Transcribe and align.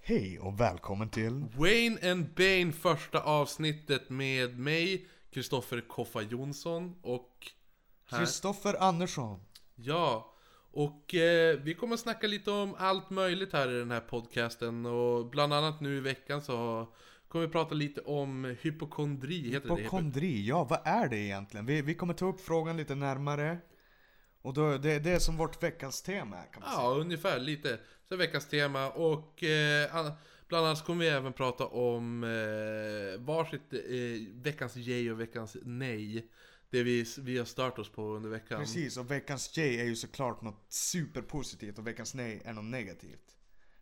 Hej 0.00 0.38
och 0.38 0.60
välkommen 0.60 1.08
till 1.08 1.44
Wayne 1.56 2.10
and 2.12 2.34
Bane 2.34 2.72
första 2.72 3.20
avsnittet 3.20 4.10
med 4.10 4.58
mig, 4.58 5.06
Kristoffer 5.30 5.80
Koffa 5.80 6.22
Jonsson 6.22 6.94
och 7.02 7.46
här, 8.04 8.18
Kristoffer 8.18 8.82
Andersson. 8.82 9.40
ja, 9.74 10.34
och 10.72 11.14
eh, 11.14 11.58
vi 11.60 11.74
kommer 11.74 11.94
att 11.94 12.00
snacka 12.00 12.26
lite 12.26 12.50
om 12.50 12.74
allt 12.78 13.10
möjligt 13.10 13.52
här 13.52 13.70
i 13.70 13.78
den 13.78 13.90
här 13.90 14.00
podcasten 14.00 14.86
och 14.86 15.26
bland 15.26 15.52
annat 15.52 15.80
nu 15.80 15.96
i 15.96 16.00
veckan 16.00 16.42
så 16.42 16.88
kommer 17.28 17.46
vi 17.46 17.52
prata 17.52 17.74
lite 17.74 18.00
om 18.00 18.56
hypokondri, 18.60 19.50
heter 19.50 19.68
det 19.68 19.74
Hypokondri, 19.74 20.46
ja 20.46 20.64
vad 20.64 20.80
är 20.84 21.08
det 21.08 21.18
egentligen? 21.18 21.66
Vi, 21.66 21.82
vi 21.82 21.94
kommer 21.94 22.14
ta 22.14 22.26
upp 22.26 22.40
frågan 22.40 22.76
lite 22.76 22.94
närmare. 22.94 23.58
Och 24.42 24.54
då, 24.54 24.78
det, 24.78 24.98
det 24.98 25.10
är 25.10 25.18
som 25.18 25.36
vårt 25.36 25.62
veckans 25.62 26.02
tema 26.02 26.36
kan 26.42 26.62
man 26.62 26.72
Ja, 26.72 26.78
säga. 26.78 27.00
ungefär 27.00 27.38
lite. 27.38 27.80
Så 28.08 28.16
veckans 28.16 28.48
tema 28.48 28.90
och 28.90 29.42
eh, 29.44 29.96
an- 29.96 30.12
bland 30.48 30.66
annat 30.66 30.84
kommer 30.84 31.04
vi 31.04 31.10
även 31.10 31.32
prata 31.32 31.66
om 31.66 32.24
eh, 32.24 33.20
varsitt 33.20 33.72
eh, 33.72 34.42
veckans 34.42 34.76
yay 34.76 35.10
och 35.10 35.20
veckans 35.20 35.56
nej. 35.62 36.30
Det 36.70 36.82
vi, 36.82 37.04
vi 37.18 37.38
har 37.38 37.44
stört 37.44 37.78
oss 37.78 37.88
på 37.92 38.02
under 38.02 38.30
veckan. 38.30 38.60
Precis, 38.60 38.96
och 38.96 39.10
veckans 39.10 39.56
J 39.56 39.80
är 39.80 39.84
ju 39.84 39.96
såklart 39.96 40.42
något 40.42 40.64
superpositivt 40.68 41.78
och 41.78 41.86
veckans 41.86 42.14
nej 42.14 42.42
är 42.44 42.52
något 42.52 42.64
negativt. 42.64 43.34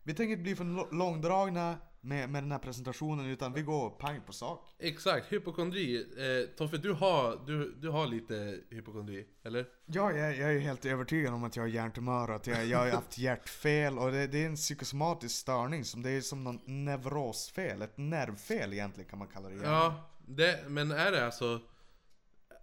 Vi 0.03 0.15
tänker 0.15 0.33
inte 0.33 0.43
bli 0.43 0.57
för 0.57 0.95
långdragna 0.95 1.79
med, 2.07 2.31
med 2.31 2.43
den 2.43 2.53
här 2.53 2.59
presentationen 2.59 3.27
utan 3.27 3.53
vi 3.53 3.63
går 3.63 3.91
pang 3.91 4.21
på 4.27 4.33
sak. 4.33 4.69
Exakt, 4.79 5.33
hypokondri. 5.33 5.97
Eh, 5.97 6.57
Toffe, 6.57 6.77
du 6.77 6.93
har, 6.93 7.47
du, 7.47 7.73
du 7.73 7.89
har 7.89 8.07
lite 8.07 8.61
hypokondri, 8.71 9.27
eller? 9.45 9.67
Ja, 9.87 10.13
jag, 10.13 10.37
jag 10.37 10.55
är 10.55 10.59
helt 10.59 10.85
övertygad 10.85 11.35
om 11.35 11.45
att 11.45 11.57
jag 11.57 11.63
har 11.63 11.69
hjärntumör 11.69 12.29
och 12.31 12.37
att 12.37 12.47
jag, 12.47 12.67
jag 12.67 12.79
har 12.79 12.91
haft 12.91 13.19
hjärtfel 13.19 13.99
och 13.99 14.13
det, 14.13 14.27
det 14.27 14.43
är 14.43 14.47
en 14.47 14.57
psykosomatisk 14.57 15.35
störning 15.35 15.85
som 15.85 16.03
det 16.03 16.11
är 16.11 16.21
som 16.21 16.45
någon 16.45 16.61
neurosfel, 16.85 17.83
ett 17.83 17.99
nervfel 17.99 18.73
egentligen 18.73 19.11
kan 19.11 19.19
man 19.19 19.29
kalla 19.29 19.49
det. 19.49 19.65
Ja, 19.65 20.11
det, 20.27 20.65
men 20.69 20.91
är 20.91 21.13
det 21.13 21.27
alltså 21.27 21.61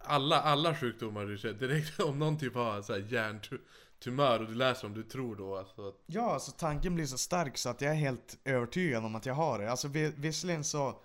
alla, 0.00 0.40
alla 0.40 0.74
sjukdomar 0.74 1.24
du 1.24 1.38
ser 1.38 1.52
direkt 1.52 2.00
om 2.00 2.18
någon 2.18 2.38
typ 2.38 2.54
har 2.54 2.82
så 2.82 2.92
här 2.92 3.06
hjärntumör 3.10 3.64
och 4.06 4.46
du 4.46 4.54
läser 4.54 4.86
om, 4.86 4.94
du 4.94 5.02
tror 5.02 5.36
då 5.36 5.56
alltså 5.56 5.88
att 5.88 5.94
Ja, 6.06 6.32
alltså 6.32 6.52
tanken 6.52 6.94
blir 6.94 7.06
så 7.06 7.18
stark 7.18 7.58
så 7.58 7.68
att 7.68 7.80
jag 7.80 7.90
är 7.92 7.96
helt 7.96 8.38
övertygad 8.44 9.04
om 9.04 9.14
att 9.14 9.26
jag 9.26 9.34
har 9.34 9.58
det. 9.58 9.70
Alltså 9.70 9.88
vi- 9.88 10.14
visserligen 10.16 10.64
så 10.64 11.00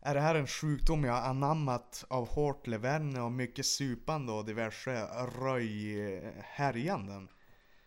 är 0.00 0.14
det 0.14 0.20
här 0.20 0.34
en 0.34 0.46
sjukdom 0.46 1.04
jag 1.04 1.12
har 1.12 1.28
anammat 1.28 2.04
av 2.08 2.28
hårt 2.28 2.66
leverne 2.66 3.20
och 3.20 3.32
mycket 3.32 3.66
supande 3.66 4.32
och 4.32 4.44
diverse 4.44 5.06
röjhärjanden. 5.40 7.28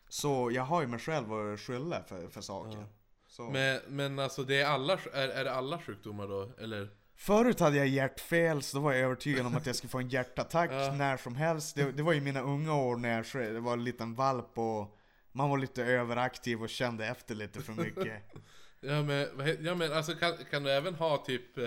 Så 0.09 0.51
jag 0.51 0.63
har 0.63 0.81
ju 0.81 0.87
mig 0.87 0.99
själv 0.99 1.33
att 1.33 1.59
skylla 1.59 2.03
för, 2.03 2.27
för 2.27 2.41
saker. 2.41 2.85
Så. 3.27 3.49
Men, 3.49 3.79
men 3.87 4.19
alltså 4.19 4.43
det 4.43 4.61
är 4.61 4.65
alla, 4.65 4.93
är, 5.13 5.27
är 5.27 5.43
det 5.43 5.53
alla 5.53 5.79
sjukdomar 5.79 6.27
då? 6.27 6.51
Eller? 6.57 6.89
Förut 7.19 7.59
hade 7.59 7.77
jag 7.77 7.87
hjärtfel 7.87 8.61
så 8.61 8.77
då 8.77 8.83
var 8.83 8.93
jag 8.93 9.01
övertygad 9.01 9.45
om 9.45 9.55
att 9.55 9.65
jag 9.65 9.75
skulle 9.75 9.89
få 9.89 9.99
en 9.99 10.09
hjärtattack 10.09 10.69
Ja. 10.73 10.93
när 10.93 11.17
som 11.17 11.35
helst. 11.35 11.75
Det, 11.75 11.91
det 11.91 12.03
var 12.03 12.13
i 12.13 12.21
mina 12.21 12.41
unga 12.41 12.75
år 12.75 12.97
när 12.97 13.25
jag 13.33 13.61
var 13.61 13.73
en 13.73 13.83
liten 13.83 14.15
valp 14.15 14.57
och 14.57 14.97
man 15.31 15.49
var 15.49 15.57
lite 15.57 15.83
överaktiv 15.83 16.61
och 16.61 16.69
kände 16.69 17.05
efter 17.07 17.35
lite 17.35 17.61
för 17.61 17.73
mycket. 17.73 18.23
Ja 18.81 19.01
men, 19.01 19.27
ja, 19.59 19.75
men 19.75 19.93
alltså 19.93 20.15
kan, 20.15 20.33
kan 20.51 20.63
du 20.63 20.71
även 20.71 20.95
ha 20.95 21.17
typ, 21.17 21.57
eh, 21.57 21.65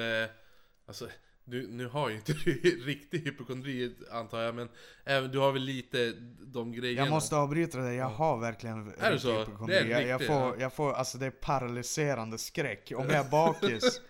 alltså 0.87 1.09
du, 1.45 1.69
nu 1.69 1.89
har 1.89 2.09
ju 2.09 2.17
inte 2.17 2.33
du 2.45 2.53
riktig 2.85 3.19
hypokondri 3.19 3.95
antar 4.11 4.41
jag 4.41 4.55
men 4.55 4.69
även, 5.05 5.31
du 5.31 5.39
har 5.39 5.53
väl 5.53 5.63
lite 5.63 6.13
de 6.41 6.73
grejerna? 6.73 7.03
Jag 7.03 7.11
måste 7.11 7.37
avbryta 7.37 7.79
det, 7.79 7.95
jag 7.95 8.09
har 8.09 8.39
verkligen 8.39 8.95
Är 8.99 9.11
det 9.11 9.19
så? 9.19 9.39
hypokondri. 9.39 9.75
Det 9.75 9.81
är 9.81 9.87
jag, 9.91 10.03
jag, 10.03 10.15
riktigt, 10.15 10.27
får, 10.27 10.37
ja. 10.37 10.55
jag 10.59 10.73
får, 10.73 10.93
alltså 10.93 11.19
det 11.19 11.27
är 11.27 11.31
paralyserande 11.31 12.39
skräck. 12.39 12.93
Om 12.97 13.11
jag 13.11 13.27
är 13.27 13.31
bakis, 13.31 14.01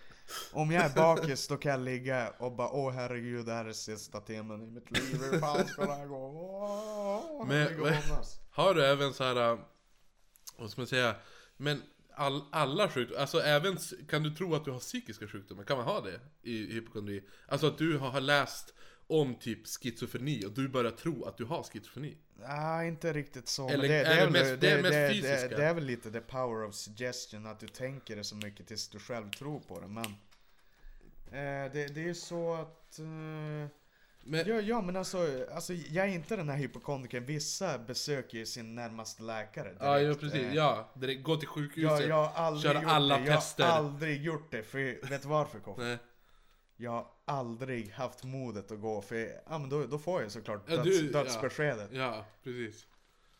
om 0.51 0.71
jag 0.71 0.85
är 0.85 0.95
bakis 0.95 1.47
då 1.47 1.57
kan 1.57 1.71
jag 1.71 1.81
ligga 1.81 2.29
och 2.39 2.51
bara 2.51 2.69
åh 2.69 2.91
herregud 2.91 3.45
det 3.45 3.53
här 3.53 3.65
är 3.65 3.73
sista 3.73 4.19
timmen 4.19 4.61
i 4.61 4.67
mitt 4.67 4.91
liv, 4.91 5.21
hur 5.31 5.39
fan 5.39 5.67
ska 5.67 5.85
det 5.85 5.93
här 5.95 6.05
gå? 6.05 6.15
Åh, 6.15 7.47
Men- 7.47 7.79
men-. 7.81 8.01
Har 8.51 8.73
du 8.73 8.85
även 8.85 9.13
så 9.13 9.23
här, 9.23 9.51
äh, 9.51 9.59
vad 10.57 10.69
ska 10.69 10.81
man 10.81 10.87
säga, 10.87 11.15
men 11.57 11.81
all, 12.15 12.41
alla 12.51 12.89
sjukdomar, 12.89 13.21
alltså 13.21 13.39
även, 13.41 13.77
kan 14.09 14.23
du 14.23 14.35
tro 14.35 14.55
att 14.55 14.65
du 14.65 14.71
har 14.71 14.79
psykiska 14.79 15.27
sjukdomar? 15.27 15.63
Kan 15.63 15.77
man 15.77 15.85
ha 15.85 16.01
det 16.01 16.19
i 16.41 16.73
hypokondri? 16.73 17.23
Alltså 17.47 17.67
att 17.67 17.77
du 17.77 17.97
har, 17.97 18.09
har 18.09 18.21
läst 18.21 18.73
om 19.07 19.35
typ 19.35 19.67
schizofreni 19.67 20.45
och 20.45 20.51
du 20.51 20.67
börjar 20.67 20.91
tro 20.91 21.25
att 21.25 21.37
du 21.37 21.45
har 21.45 21.63
schizofreni? 21.63 22.17
Nej, 22.47 22.87
inte 22.87 23.13
riktigt 23.13 23.47
så. 23.47 23.69
Eller 23.69 23.87
det, 23.87 23.95
är 23.95 24.29
mest- 24.29 24.61
det 24.61 24.81
det, 24.81 25.09
fysiska? 25.13 25.47
det, 25.47 25.55
det 25.55 25.65
är 25.65 25.73
väl 25.73 25.83
lite 25.85 26.11
the 26.11 26.19
power 26.21 26.65
of 26.67 26.75
suggestion, 26.75 27.45
att 27.45 27.59
du 27.59 27.67
tänker 27.67 28.15
det 28.15 28.23
så 28.23 28.35
mycket 28.35 28.67
tills 28.67 28.87
du 28.89 28.99
själv 28.99 29.29
tror 29.31 29.59
på 29.59 29.79
det. 29.79 29.87
Men 29.87 30.05
eh, 30.05 31.71
det, 31.73 31.87
det 31.95 32.01
är 32.01 32.05
ju 32.07 32.15
så 32.15 32.53
att... 32.53 32.99
Eh, 32.99 33.05
Men, 34.25 34.47
ja, 34.47 34.61
ja, 34.61 34.81
men 34.81 34.95
alltså, 34.95 35.45
alltså, 35.53 35.73
jag 35.73 36.05
är 36.05 36.09
inte 36.09 36.35
den 36.35 36.49
här 36.49 36.57
hypokondrikern. 36.57 37.25
Vissa 37.25 37.77
besöker 37.77 38.37
ju 38.37 38.45
sin 38.45 38.75
närmaste 38.75 39.23
läkare 39.23 39.63
direkt. 39.67 39.81
ja, 39.83 39.99
ja 39.99 40.13
precis, 40.15 40.39
Eh, 40.41 40.53
ja, 40.53 40.91
direkt, 40.95 41.23
gå 41.23 41.35
till 41.35 41.47
Ja, 41.47 41.53
sjukhuset, 41.55 42.07
jag 42.07 42.25
har 42.25 42.43
aldrig 42.45 42.63
köra 42.73 42.81
gjort 42.81 42.91
alla 42.91 43.17
det. 43.19 43.25
tester. 43.25 43.63
Jag 43.63 43.71
har 43.71 43.77
aldrig 43.77 44.21
gjort 44.23 44.51
det, 44.51 44.63
för 44.63 45.09
vet 45.09 45.21
du 45.21 45.27
varför 45.27 45.59
Koffe? 45.59 45.99
Jag 46.77 46.91
har 46.91 47.07
aldrig 47.25 47.91
haft 47.91 48.23
modet 48.23 48.71
att 48.71 48.79
gå, 48.81 49.01
för 49.01 49.15
ja, 49.49 49.57
men 49.57 49.69
då, 49.69 49.85
då 49.85 49.97
får 49.99 50.21
jag 50.21 50.31
såklart 50.31 50.63
Ja, 50.67 50.83
du- 50.83 51.05
ja. 51.11 51.23
dödsbeskedet. 51.23 51.89
Ja, 51.91 52.25
precis. 52.43 52.87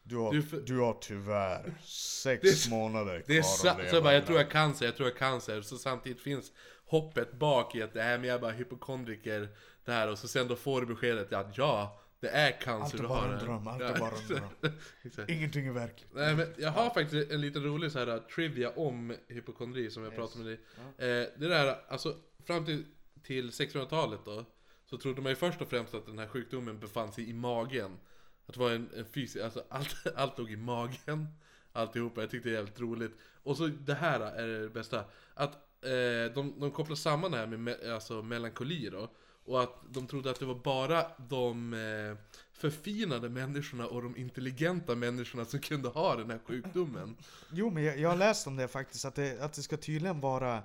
Du 0.04 0.16
har, 0.18 0.32
Du 0.34 0.42
du, 0.42 0.80
har 0.80 0.98
tyvärr 1.02 1.74
sex 1.86 2.66
är- 2.66 2.70
månader 2.70 3.24
Det 3.28 3.38
är 3.38 3.42
kvar 3.42 3.50
så, 3.50 3.68
att 3.70 3.78
leva. 3.78 3.90
så 3.90 3.96
jag 3.96 4.04
bara, 4.04 4.14
jag 4.14 4.26
tror 4.26 4.38
jag 4.38 4.46
har 4.46 4.52
cancer, 4.52 4.86
jag 4.86 4.96
tror 4.96 5.08
jag 5.08 5.14
har 5.16 5.20
cancer. 5.20 5.62
Så 5.62 5.78
samtidigt 5.78 6.22
finns 6.22 6.52
hoppet 6.86 7.34
bak 7.34 7.76
i 7.76 7.82
att 7.82 7.94
det 7.94 8.02
här 8.02 8.18
med 8.18 8.30
jag 8.30 8.36
är 8.36 8.40
bara 8.40 8.52
hypokondriker. 8.52 9.50
Det 9.86 9.92
här 9.92 10.12
och 10.12 10.18
så 10.20 10.28
sen 10.28 10.48
då 10.48 10.56
får 10.56 10.82
du 10.82 10.88
beskedet 10.88 11.34
att 11.34 11.58
ja, 11.58 12.00
det 12.20 12.28
är 12.30 12.52
cancer 12.62 12.84
Allt 12.84 12.94
är 12.94 12.98
du 12.98 13.08
bara 13.08 13.20
har. 13.22 13.34
en 13.34 13.40
dröm, 13.46 13.68
allt 13.68 13.82
Ja, 13.82 13.88
är 13.88 14.00
bara 14.00 14.12
en 14.12 14.28
dröm. 14.28 15.28
Ingenting 15.28 15.68
är 15.68 15.72
verkligt. 15.72 16.10
Nej 16.14 16.36
men 16.36 16.54
jag 16.58 16.70
har 16.72 16.90
faktiskt 16.90 17.32
en 17.32 17.42
liten 17.42 17.64
rolig 17.64 17.92
så 17.92 18.00
här 18.00 18.20
trivia 18.20 18.70
om 18.70 19.16
hypokondri 19.28 19.90
som 19.92 20.04
jag 20.04 20.12
Yes. 20.14 20.20
pratade 20.20 20.44
med 20.44 20.58
dig. 20.98 21.22
Eh, 21.22 21.28
det 21.40 21.48
där, 21.48 21.76
alltså 21.88 22.16
fram 22.46 22.66
till, 22.66 22.86
till 23.24 23.50
1600-talet 23.50 24.20
då. 24.26 24.46
Så 24.86 24.98
trodde 24.98 25.22
man 25.22 25.32
ju 25.32 25.36
först 25.36 25.62
och 25.62 25.68
främst 25.70 25.94
att 25.94 26.06
den 26.06 26.20
här 26.20 26.28
sjukdomen 26.28 26.80
befann 26.80 27.12
sig 27.12 27.30
i 27.30 27.34
magen. 27.34 27.98
Att 28.46 28.54
det 28.54 28.60
var 28.60 28.72
en, 28.72 28.90
en 28.98 29.06
fysisk, 29.06 29.44
alltså 29.44 29.64
allt, 29.70 29.96
allt 30.16 30.38
låg 30.38 30.52
i 30.52 30.58
magen. 30.58 31.28
Alltihopa, 31.72 32.22
jag 32.22 32.30
tyckte 32.30 32.50
det 32.50 32.54
var 32.54 32.60
jävligt 32.60 32.80
roligt. 32.80 33.18
Och 33.44 33.58
så 33.58 33.68
det 33.68 33.94
här 33.94 34.20
är 34.20 34.48
det 34.48 34.70
bästa. 34.70 35.04
Att 35.34 35.54
eh, 35.82 36.34
de, 36.36 36.54
de 36.60 36.72
kopplar 36.72 36.96
samman 36.96 37.32
det 37.32 37.38
här 37.38 37.48
med 37.48 37.60
me, 37.60 37.94
alltså 37.94 38.22
melankoli 38.22 38.90
då. 38.90 39.10
Och 39.46 39.64
att 39.64 39.76
de 39.90 40.08
trodde 40.08 40.30
att 40.30 40.40
det 40.40 40.46
var 40.46 40.56
bara 40.56 41.06
de 41.18 41.74
eh, 41.74 42.18
förfinade 42.54 43.30
människorna 43.30 43.88
och 43.88 44.04
de 44.04 44.18
intelligenta 44.18 44.96
människorna 44.96 45.46
som 45.46 45.60
kunde 45.60 45.90
ha 45.90 46.16
den 46.16 46.30
här 46.30 46.40
sjukdomen. 46.46 47.18
Jo 47.52 47.70
men 47.70 47.84
jag, 47.84 48.00
jag 48.00 48.10
har 48.10 48.18
läst 48.18 48.48
om 48.48 48.56
det 48.56 48.68
faktiskt, 48.68 49.06
att 49.06 49.16
det, 49.16 49.42
att 49.42 49.54
det 49.54 49.62
ska 49.62 49.78
tydligen 49.78 50.20
vara 50.20 50.64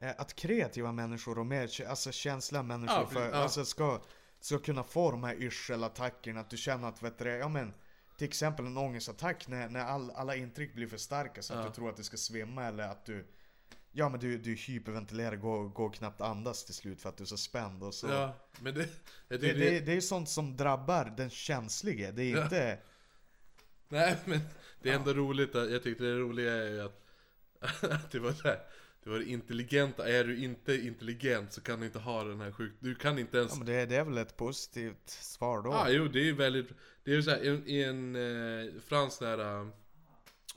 att 0.00 0.36
kreativa 0.36 0.92
människor 0.92 1.38
och 1.38 1.46
mer 1.46 1.86
alltså 1.88 2.12
känsliga 2.12 2.62
människor 2.62 3.00
Ja, 3.00 3.06
för, 3.06 3.28
ja. 3.30 3.34
alltså 3.36 3.64
ska, 3.64 4.00
ska 4.40 4.58
kunna 4.58 4.82
få 4.82 5.10
de 5.10 5.24
här 5.24 5.34
yrselattackerna, 5.34 6.40
att 6.40 6.50
du 6.50 6.56
känner 6.56 6.88
att 6.88 7.02
vet 7.02 7.18
du, 7.18 7.24
det, 7.24 7.36
ja 7.36 7.48
men 7.48 7.74
till 8.16 8.28
exempel 8.28 8.66
en 8.66 8.76
ångestattack 8.76 9.48
när, 9.48 9.68
när 9.68 9.80
all, 9.80 10.10
alla 10.10 10.36
intryck 10.36 10.74
blir 10.74 10.86
för 10.86 10.96
starka 10.96 11.42
så 11.42 11.54
att 11.54 11.60
Ja. 11.60 11.66
du 11.68 11.74
tror 11.74 11.88
att 11.90 11.96
du 11.96 12.02
ska 12.04 12.16
svimma 12.16 12.64
eller 12.64 12.84
att 12.84 13.04
du 13.04 13.26
Ja 13.92 14.08
men 14.08 14.20
du, 14.20 14.38
du 14.38 14.54
hyperventilerar, 14.54 15.36
går, 15.36 15.68
går 15.68 15.90
knappt 15.90 16.20
andas 16.20 16.64
till 16.64 16.74
slut 16.74 17.00
för 17.00 17.08
att 17.08 17.16
du 17.16 17.24
är 17.24 17.26
så 17.26 17.36
spänd 17.36 17.82
och 17.82 17.94
så. 17.94 18.06
Ja, 18.08 18.34
men 18.60 18.74
det... 18.74 18.88
Det, 19.28 19.38
tycker 19.38 19.54
det, 19.54 19.80
det 19.80 19.92
är 19.92 20.00
sånt 20.00 20.28
som 20.28 20.56
drabbar 20.56 21.14
den 21.16 21.30
känslige, 21.30 22.10
det 22.10 22.22
är 22.22 22.42
inte 22.42 22.78
Nej 23.88 24.16
men 24.24 24.40
det 24.82 24.90
är 24.90 24.94
ändå 24.94 25.12
roligt, 25.12 25.54
jag 25.54 25.82
tyckte 25.82 26.04
det 26.04 26.18
roliga 26.18 26.52
är 26.52 26.68
ju 26.68 26.80
att, 26.80 27.02
att 27.82 28.10
det 28.10 28.18
var 28.18 28.32
så 28.32 28.54
var 29.08 29.18
det 29.18 29.24
intelligenta, 29.24 30.08
är 30.08 30.24
du 30.24 30.44
inte 30.44 30.74
intelligent 30.74 31.52
så 31.52 31.60
kan 31.60 31.80
du 31.80 31.86
inte 31.86 31.98
ha 31.98 32.24
den 32.24 32.40
här 32.40 32.52
sjukdomen, 32.52 32.94
du 32.94 32.94
kan 32.94 33.18
inte 33.18 33.38
ens 33.38 33.52
Ja 33.52 33.58
men 33.58 33.66
det, 33.66 33.86
det 33.86 33.96
är 33.96 34.04
väl 34.04 34.18
ett 34.18 34.36
positivt 34.36 35.10
svar 35.10 35.62
då? 35.62 35.70
Ja, 35.70 35.84
ah, 35.84 35.88
jo 35.88 36.08
det 36.08 36.20
är 36.20 36.24
ju 36.24 36.34
väldigt, 36.34 36.68
det 37.04 37.10
är 37.10 37.14
ju 37.14 37.22
såhär, 37.22 37.42
i, 37.44 37.72
i 37.76 37.84
en 37.84 38.16
eh, 38.16 38.80
fransk 38.80 39.20
där, 39.20 39.38
eh, 39.38 39.68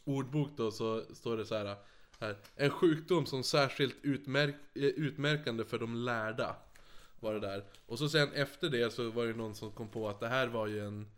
ordbok 0.04 0.50
då 0.58 0.72
så 0.72 1.04
står 1.14 1.38
det 1.38 1.46
så 1.46 1.56
här, 1.56 1.76
här 2.20 2.38
En 2.56 2.70
sjukdom 2.70 3.26
som 3.26 3.44
särskilt 3.44 3.96
utmärk, 4.02 4.56
eh, 4.76 4.84
utmärkande 4.84 5.66
för 5.66 5.80
de 5.80 5.96
lärda 5.96 6.56
Var 7.20 7.34
det 7.34 7.40
där. 7.40 7.64
Och 7.86 8.00
så 8.00 8.10
sen 8.10 8.34
efter 8.34 8.70
det 8.70 8.94
så 8.94 9.10
var 9.10 9.26
det 9.26 9.34
någon 9.34 9.56
som 9.56 9.72
kom 9.72 9.90
på 9.90 10.10
att 10.10 10.20
det 10.20 10.28
här 10.28 10.48
var 10.48 10.68
ju 10.68 10.86
en 10.86 11.12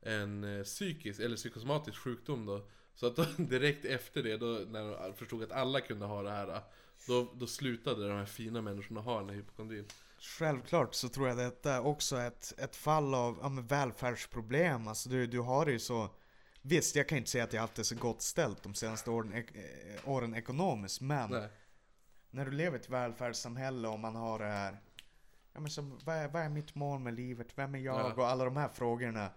En 0.00 0.44
eh, 0.44 0.64
psykisk, 0.64 1.20
eller 1.20 1.36
psykosomatisk 1.36 1.98
sjukdom 1.98 2.46
då 2.46 2.68
Så 2.96 3.06
att 3.06 3.16
då, 3.16 3.24
direkt 3.36 3.84
efter 3.84 4.22
det, 4.22 4.36
då, 4.36 4.46
när 4.46 5.06
de 5.08 5.14
förstod 5.14 5.42
att 5.42 5.52
alla 5.52 5.80
kunde 5.80 6.06
ha 6.06 6.22
det 6.22 6.30
här 6.30 6.60
Då, 7.06 7.28
då 7.34 7.46
slutade 7.46 8.08
de 8.08 8.18
här 8.18 8.26
fina 8.26 8.62
människorna 8.62 9.00
ha 9.00 9.18
den 9.18 9.28
här 9.28 9.36
hypokondrin 9.36 9.86
Självklart 10.20 10.94
så 10.94 11.08
tror 11.08 11.28
jag 11.28 11.36
detta 11.36 11.80
också 11.82 12.16
är 12.16 12.26
ett, 12.26 12.54
ett 12.58 12.76
fall 12.76 13.14
av 13.14 13.38
ja, 13.42 13.48
välfärdsproblem. 13.48 14.88
Alltså 14.88 15.08
du, 15.08 15.26
du 15.26 15.40
har 15.40 15.66
det 15.66 15.72
ju 15.72 15.78
så 15.78 16.08
Visst, 16.62 16.96
jag 16.96 17.08
kan 17.08 17.18
inte 17.18 17.30
säga 17.30 17.44
att 17.44 17.52
jag 17.52 17.60
haft 17.60 17.74
det 17.74 17.84
så 17.84 17.94
gott 17.94 18.22
ställt 18.22 18.62
de 18.62 18.74
senaste 18.74 19.10
åren, 19.10 19.32
ek- 19.34 19.54
eh, 19.54 20.08
åren 20.08 20.34
ekonomiskt, 20.34 21.00
men 21.00 21.30
Nej. 21.30 21.48
när 22.30 22.44
du 22.44 22.50
lever 22.50 22.78
i 22.78 22.80
ett 22.80 22.90
välfärdssamhälle 22.90 23.88
och 23.88 23.98
man 23.98 24.16
har 24.16 24.38
det 24.38 24.44
här 24.44 24.76
Ja 25.52 25.60
men 25.60 25.70
som, 25.70 25.98
vad, 26.04 26.16
är, 26.16 26.28
vad 26.28 26.42
är 26.42 26.48
mitt 26.48 26.74
mål 26.74 27.00
med 27.00 27.14
livet? 27.14 27.46
Vem 27.54 27.74
är 27.74 27.78
jag? 27.78 28.00
Ja. 28.00 28.12
Och 28.12 28.28
alla 28.28 28.44
de 28.44 28.56
här 28.56 28.68
frågorna 28.68 29.30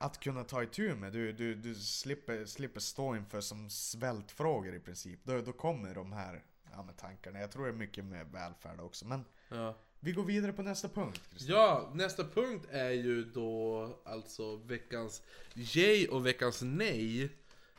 Att 0.00 0.20
kunna 0.20 0.44
ta 0.44 0.62
itu 0.62 0.94
med. 0.94 1.12
Du, 1.12 1.32
du, 1.32 1.54
du 1.54 1.74
slipper, 1.74 2.44
slipper 2.44 2.80
stå 2.80 3.16
inför 3.16 3.40
som 3.40 3.70
svältfrågor 3.70 4.74
i 4.74 4.80
princip. 4.80 5.20
Då, 5.24 5.40
då 5.40 5.52
kommer 5.52 5.94
de 5.94 6.12
här 6.12 6.42
ja, 6.72 6.82
med 6.82 6.96
tankarna. 6.96 7.40
Jag 7.40 7.50
tror 7.50 7.64
det 7.64 7.70
är 7.70 7.76
mycket 7.76 8.04
med 8.04 8.26
välfärd 8.32 8.80
också. 8.80 9.06
Men 9.06 9.24
Ja. 9.48 9.76
vi 10.00 10.12
går 10.12 10.24
vidare 10.24 10.52
på 10.52 10.62
nästa 10.62 10.88
punkt. 10.88 11.20
Christian. 11.30 11.56
ja, 11.58 11.90
nästa 11.94 12.24
punkt 12.24 12.66
är 12.70 12.90
ju 12.90 13.24
då 13.24 13.98
alltså 14.04 14.56
veckans 14.56 15.22
yay 15.54 16.06
och 16.08 16.26
veckans 16.26 16.62
nej. 16.62 17.22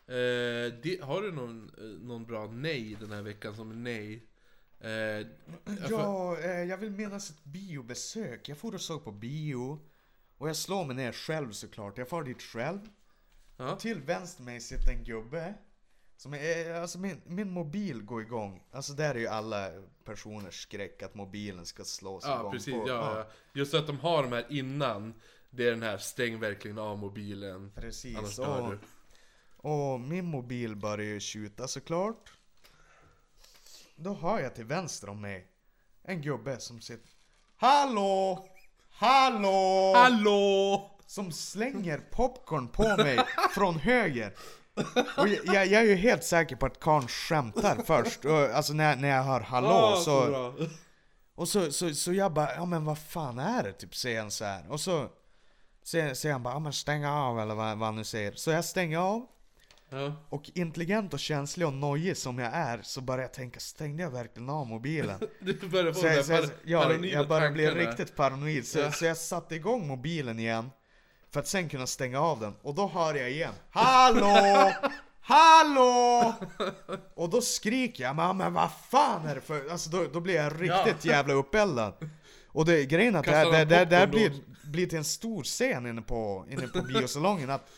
Eh, 0.08 0.74
det, 0.84 1.00
har 1.02 1.22
du 1.22 1.32
någon, 1.32 1.72
eh, 1.78 1.84
någon 2.08 2.26
bra 2.26 2.48
nej 2.48 2.98
den 3.00 3.12
här 3.12 3.22
veckan 3.22 3.56
som 3.56 3.72
är 3.72 3.76
nej? 3.76 4.24
Eh, 4.80 4.92
jag 4.92 5.90
får- 5.90 5.90
Ja, 6.00 6.38
eh, 6.40 6.64
jag 6.64 6.78
vill 6.78 6.92
minnas 6.92 7.30
ett 7.30 7.44
biobesök. 7.44 8.50
Jag 8.50 8.58
får 8.58 8.74
och 8.76 8.82
såg 8.82 9.04
på 9.04 9.12
bio. 9.12 9.80
Och 10.40 10.50
jag 10.50 10.56
slår 10.56 10.86
mig 10.86 10.96
ner 10.96 11.12
själv 11.12 11.52
såklart. 11.52 11.98
Jag 11.98 12.10
far 12.10 12.24
dit 12.24 12.42
själv. 12.42 12.80
Ja. 13.58 13.76
Till 13.76 14.02
vänster 14.02 14.44
mig 14.44 14.62
sitter 14.62 14.92
en 14.92 15.04
gubbe. 15.04 15.54
Som 16.18 16.34
är, 16.34 16.74
alltså 16.74 17.00
min, 17.00 17.22
min 17.26 17.50
mobil 17.52 18.02
går 18.02 18.22
igång. 18.22 18.64
Alltså 18.72 18.94
där 18.94 19.16
är 19.16 19.20
ju 19.20 19.28
alla 19.28 19.70
personers 20.04 20.62
skräck 20.62 21.02
att 21.04 21.16
mobilen 21.16 21.66
ska 21.66 21.84
slås 21.84 22.24
Ja, 22.28 22.40
igång. 22.40 22.52
precis. 22.52 22.74
på. 22.74 22.86
Ja, 22.88 23.18
ja. 23.18 23.28
Just 23.54 23.74
att 23.74 23.88
de 23.88 24.00
har 24.00 24.24
de 24.24 24.32
här 24.32 24.46
innan. 24.50 25.14
Det 25.50 25.68
är 25.68 25.72
den 25.72 25.84
här 25.84 25.98
stäng 25.98 26.40
verkligen 26.40 26.78
av 26.78 26.98
mobilen. 26.98 27.72
Precis. 27.76 28.18
Annars 28.18 28.36
dör 28.36 28.62
Och, 28.62 28.72
du. 28.72 28.80
och 29.70 30.00
min 30.00 30.26
mobil 30.26 30.76
börjar 30.76 31.06
ju 31.06 31.20
tjuta 31.20 31.68
såklart. 31.68 32.32
Då 33.96 34.14
hör 34.14 34.40
jag 34.40 34.56
till 34.56 34.66
vänster 34.66 35.10
om 35.10 35.22
mig 35.22 35.48
en 36.04 36.22
gubbe 36.22 36.60
som 36.60 36.82
sitter 36.82 37.10
Hallå! 37.58 38.48
Hallå! 39.00 39.94
Hallå! 39.96 40.90
Som 41.06 41.32
slänger 41.32 41.98
popcorn 41.98 42.68
på 42.68 42.98
mig 42.98 43.20
från 43.56 43.76
höger. 43.76 44.34
Och 45.18 45.28
jag, 45.28 45.46
jag, 45.46 45.68
jag 45.68 45.82
är 45.82 45.86
ju 45.88 45.96
helt 45.96 46.24
säker 46.24 46.56
på 46.56 46.66
att 46.66 46.80
karln 46.80 47.08
skämtar 47.08 47.76
först. 47.86 48.26
Och, 48.26 48.38
alltså 48.38 48.74
när, 48.74 48.96
när 48.96 49.10
jag 49.10 49.24
hör 49.24 49.40
hallå 49.40 49.70
Ah, 49.70 49.96
så... 49.96 50.26
bra. 50.26 50.54
Och 51.36 51.48
så, 51.48 51.72
så, 51.72 51.94
så 51.94 52.14
jag 52.14 52.34
bara, 52.34 52.56
ja 52.56 52.66
men 52.66 52.86
vad 52.86 52.98
fan 52.98 53.40
är 53.40 53.64
det? 53.64 53.74
Typ 53.74 53.96
säger 53.96 54.22
han 54.22 54.32
så 54.32 54.46
här. 54.46 54.72
Och 54.72 54.80
så 54.80 55.08
säger, 55.84 56.14
säger 56.14 56.34
han 56.34 56.44
bara, 56.44 56.54
ja 56.54 56.60
men 56.60 56.74
stäng 56.74 57.06
av 57.06 57.40
eller 57.40 57.56
vad, 57.56 57.78
vad 57.78 57.88
han 57.88 57.96
nu 57.96 58.04
säger. 58.04 58.32
Så 58.32 58.52
jag 58.52 58.66
stänger 58.66 58.98
av. 58.98 59.26
Ja. 59.90 60.14
Och 60.30 60.52
intelligent 60.56 61.14
och 61.14 61.20
känslig 61.20 61.68
och 61.68 61.74
nojig 61.74 62.18
som 62.18 62.40
jag 62.40 62.54
är 62.54 62.80
så 62.84 63.02
börjar 63.02 63.22
jag 63.22 63.34
tänka, 63.34 63.60
stängde 63.60 64.04
jag 64.04 64.10
verkligen 64.12 64.50
av 64.50 64.68
mobilen? 64.68 65.20
Du 65.40 65.54
börjar 65.54 65.94
få 65.94 66.00
Så 66.00 66.08
jag, 66.08 66.26
så 66.26 66.34
jag, 66.34 66.46
ja, 66.64 66.94
jag 67.06 67.28
börjar 67.28 67.52
bli 67.52 67.70
riktigt 67.70 68.16
paranoid. 68.16 68.68
Så, 68.68 68.80
Ja. 68.80 68.92
så 68.92 69.06
jag 69.06 69.18
satte 69.18 69.56
igång 69.56 69.88
mobilen 69.88 70.40
igen. 70.40 70.70
För 71.34 71.40
att 71.40 71.48
sen 71.48 71.70
kunna 71.70 71.88
stänga 71.88 72.20
av 72.20 72.40
den. 72.40 72.54
Och 72.62 72.76
då 72.76 72.88
hör 72.88 73.16
jag 73.16 73.32
igen. 73.32 73.54
Hallå! 73.70 74.72
Hallå! 75.22 76.34
Och 77.16 77.30
då 77.30 77.42
skriker 77.42 78.04
jag, 78.04 78.16
men, 78.36 78.54
vad 78.54 78.70
fan 78.90 79.26
är 79.26 79.36
det 79.36 79.42
för... 79.42 79.70
Alltså 79.72 79.90
då, 79.90 80.06
då 80.14 80.20
blir 80.20 80.36
jag 80.36 80.62
riktigt 80.62 81.06
jävla 81.06 81.34
uppeldad. 81.34 81.94
Och 82.48 82.66
det, 82.66 82.86
grejen 82.86 83.16
är 83.16 83.20
att 83.20 83.26
det, 83.26 83.32
här- 83.32 83.44
Kastar 83.46 83.66
det, 83.66 83.76
han 83.76 83.86
det, 83.86 83.86
det 83.90 83.96
här 83.96 84.08
popcorn 84.08 84.30
blir, 84.64 84.72
blir 84.72 84.88
till 84.88 84.98
en 84.98 85.04
stor 85.04 85.44
scen 85.44 85.86
inne 85.88 86.02
på, 86.02 86.46
inne 86.50 86.68
på 86.68 86.82
biosalongen. 86.94 87.50
Att 87.50 87.70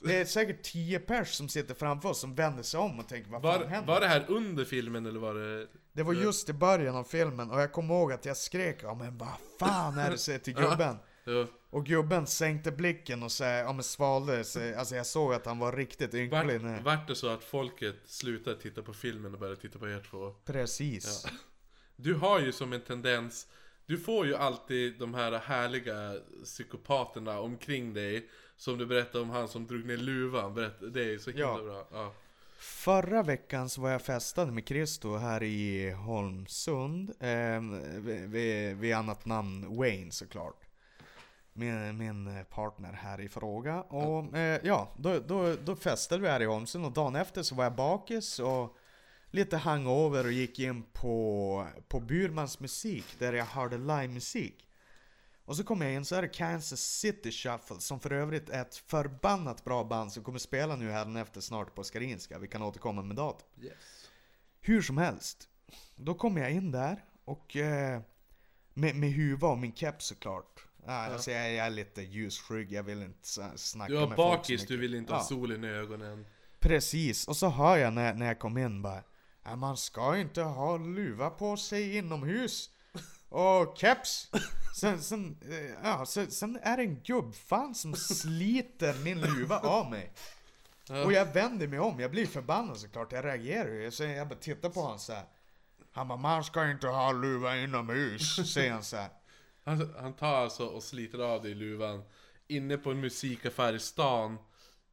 det 0.00 0.16
är 0.16 0.24
säkert 0.24 0.62
tio 0.62 0.98
pers 0.98 1.28
som 1.34 1.48
sitter 1.48 1.74
framför 1.74 2.08
oss 2.08 2.20
som 2.20 2.34
vänder 2.34 2.62
sig 2.62 2.80
om 2.80 2.98
och 2.98 3.08
tänker 3.08 3.30
vad 3.30 3.42
fan 3.42 3.60
Var, 3.60 3.66
händer? 3.66 3.92
var 3.94 4.00
det 4.00 4.06
här 4.08 4.24
under 4.28 4.64
filmen 4.64 5.06
eller 5.06 5.20
var 5.20 5.34
det... 5.34 5.66
Det 5.92 6.02
var 6.02 6.12
just 6.12 6.48
i 6.48 6.52
början 6.52 6.96
av 6.96 7.04
filmen 7.04 7.50
och 7.50 7.60
jag 7.60 7.72
kommer 7.72 7.94
ihåg 7.94 8.12
att 8.12 8.24
jag 8.24 8.36
skrek 8.36 8.78
ja 8.82 8.94
men 8.94 9.18
vad 9.18 9.28
fan 9.58 9.98
är 9.98 10.10
det 10.10 10.18
säger 10.18 10.38
till 10.38 10.54
gubben? 10.70 10.96
Ja. 11.24 11.46
Och 11.70 11.86
gubben 11.86 12.26
sänkte 12.26 12.72
blicken 12.72 13.22
och 13.22 13.32
så, 13.32 13.44
ja, 13.44 13.72
men 13.72 13.82
svalde 13.82 14.44
sig, 14.44 14.74
alltså 14.74 14.94
jag 14.96 15.06
såg 15.06 15.34
att 15.34 15.46
han 15.46 15.58
var 15.58 15.72
riktigt 15.72 16.14
ynklig. 16.14 16.60
när- 16.62 16.72
Vart, 16.74 16.84
vart 16.84 17.08
det 17.08 17.14
så 17.14 17.28
att 17.28 17.44
folket 17.44 17.96
slutade 18.06 18.56
titta 18.60 18.82
på 18.82 18.92
filmen 18.92 19.34
och 19.34 19.40
började 19.40 19.60
titta 19.60 19.78
på 19.78 19.88
er 19.88 20.06
två? 20.10 20.30
Precis. 20.44 21.26
Du 21.96 22.14
har 22.14 22.40
ju 22.40 22.52
som 22.52 22.72
en 22.72 22.80
tendens, 22.80 23.46
du 23.86 23.98
får 23.98 24.26
ju 24.26 24.34
alltid 24.36 24.98
de 24.98 25.14
här 25.14 25.32
härliga 25.32 26.14
psykopaterna 26.44 27.40
omkring 27.40 27.94
dig. 27.94 28.28
Som 28.60 28.78
du 28.78 28.86
berättade 28.86 29.24
om 29.24 29.30
han 29.30 29.48
som 29.48 29.66
drog 29.66 29.84
ner 29.84 29.96
luvan, 29.96 30.54
Berätta, 30.54 30.86
det 30.86 31.14
är 31.14 31.18
så 31.18 31.30
himla 31.30 31.44
Ja. 31.46 31.62
bra. 31.62 31.86
Ja. 31.92 32.12
Förra 32.58 33.22
veckan 33.22 33.68
så 33.68 33.80
var 33.80 33.90
jag 33.90 34.02
festade 34.02 34.52
med 34.52 34.68
Christo 34.68 35.16
här 35.16 35.42
i 35.42 35.90
Holmsund. 35.90 37.10
Eh, 37.20 37.60
vid, 38.00 38.28
vid, 38.30 38.76
vid 38.76 38.94
annat 38.94 39.26
namn 39.26 39.76
Wayne 39.76 40.10
såklart. 40.10 40.64
Min, 41.52 41.96
min 41.98 42.44
partner 42.50 42.92
här 42.92 43.20
i 43.20 43.28
fråga. 43.28 43.82
Och 43.82 44.36
eh, 44.36 44.60
ja, 44.64 44.88
då, 44.96 45.18
då, 45.18 45.56
då 45.64 45.76
festade 45.76 46.22
vi 46.22 46.28
här 46.28 46.42
i 46.42 46.44
Holmsund 46.44 46.84
och 46.86 46.92
dagen 46.92 47.16
efter 47.16 47.42
så 47.42 47.54
var 47.54 47.64
jag 47.64 47.74
bakis 47.74 48.38
och 48.38 48.76
lite 49.30 49.56
hangover 49.56 50.24
och 50.26 50.32
gick 50.32 50.58
in 50.58 50.82
på, 50.82 51.66
på 51.88 52.00
Burmans 52.00 52.60
musik 52.60 53.04
där 53.18 53.32
jag 53.32 53.44
hörde 53.44 53.78
livemusik. 53.78 54.66
Och 55.50 55.56
så 55.56 55.64
kom 55.64 55.80
jag 55.80 55.92
in 55.92 56.04
så 56.04 56.14
är 56.14 56.22
det 56.22 56.28
Kansas 56.28 56.80
City 56.80 57.32
Shuffle 57.32 57.80
som 57.80 58.00
för 58.00 58.12
övrigt 58.12 58.48
är 58.50 58.62
ett 58.62 58.76
förbannat 58.76 59.64
bra 59.64 59.84
band 59.84 60.12
som 60.12 60.24
kommer 60.24 60.38
spela 60.38 60.76
nu 60.76 60.90
här 60.90 61.18
efter 61.18 61.40
snart 61.40 61.74
på 61.74 61.84
Skarinska. 61.84 62.38
Vi 62.38 62.48
kan 62.48 62.62
återkomma 62.62 63.02
med 63.02 63.16
datum. 63.16 63.46
Yes. 63.60 63.72
Hur 64.60 64.82
som 64.82 64.98
helst. 64.98 65.48
Då 65.96 66.14
kommer 66.14 66.40
jag 66.40 66.50
in 66.50 66.70
där 66.70 67.04
och 67.24 67.56
eh, 67.56 68.00
med, 68.74 68.96
med 68.96 69.12
huva 69.12 69.48
och 69.48 69.58
min 69.58 69.72
keps 69.74 70.06
såklart. 70.06 70.64
Ja, 70.86 70.92
Alltså 70.92 71.30
jag, 71.30 71.52
jag 71.52 71.66
är 71.66 71.70
lite 71.70 72.02
ljusskygg, 72.02 72.72
jag 72.72 72.82
vill 72.82 73.02
inte 73.02 73.28
snacka 73.56 73.92
Du 73.92 73.98
med 74.00 74.08
folk 74.08 74.16
så 74.16 74.22
bakis, 74.22 74.66
du 74.66 74.76
vill 74.76 74.94
inte 74.94 75.12
ha 75.12 75.20
Ja. 75.20 75.24
solen 75.24 75.64
i 75.64 75.68
ögonen. 75.68 76.26
Precis, 76.58 77.28
och 77.28 77.36
så 77.36 77.48
hör 77.48 77.76
jag 77.76 77.92
när, 77.92 78.14
när 78.14 78.26
jag 78.26 78.38
kom 78.38 78.58
in 78.58 78.82
bara 78.82 79.02
"Ja, 79.44 79.56
Man 79.56 79.76
ska 79.76 80.16
inte 80.18 80.42
ha 80.42 80.76
luva 80.76 81.30
på 81.30 81.56
sig 81.56 81.96
inomhus 81.96 82.70
Och 83.30 83.78
keps 83.78 84.30
Sen, 84.74 85.02
sen, 85.02 85.36
eh, 85.50 85.70
ja, 85.82 86.06
sen, 86.06 86.30
sen 86.30 86.58
är 86.62 86.76
det 86.76 86.82
en 86.82 87.00
gubbfan 87.02 87.74
som 87.74 87.94
sliter 87.94 88.94
min 89.04 89.20
luva 89.20 89.58
av 89.58 89.90
mig. 89.90 90.12
Och 91.04 91.12
jag 91.12 91.32
vänder 91.32 91.68
mig 91.68 91.78
om, 91.78 92.00
jag 92.00 92.10
blir 92.10 92.26
förbannad 92.26 92.76
såklart, 92.76 93.12
jag 93.12 93.24
reagerar 93.24 93.68
ju 93.68 93.90
Så 93.90 94.02
jag 94.04 94.28
bara 94.28 94.38
tittar 94.38 94.68
på 94.68 94.80
honom 94.80 94.98
så 94.98 95.12
här. 95.12 95.24
Han 95.92 96.08
bara 96.08 96.18
'Man 96.18 96.44
ska 96.44 96.70
inte 96.70 96.86
ha 96.86 97.12
luva 97.12 97.56
inomhus' 97.56 98.44
säger 98.44 98.72
han 98.72 98.84
så 98.84 98.96
här. 98.96 99.08
Han, 99.64 99.94
han 100.00 100.12
tar 100.12 100.34
alltså 100.36 100.66
och 100.66 100.82
sliter 100.82 101.18
av 101.18 101.42
dig 101.42 101.54
luvan 101.54 102.02
inne 102.48 102.76
på 102.76 102.90
en 102.90 103.00
musikaffär 103.00 103.72
i 103.72 103.78
stan 103.78 104.38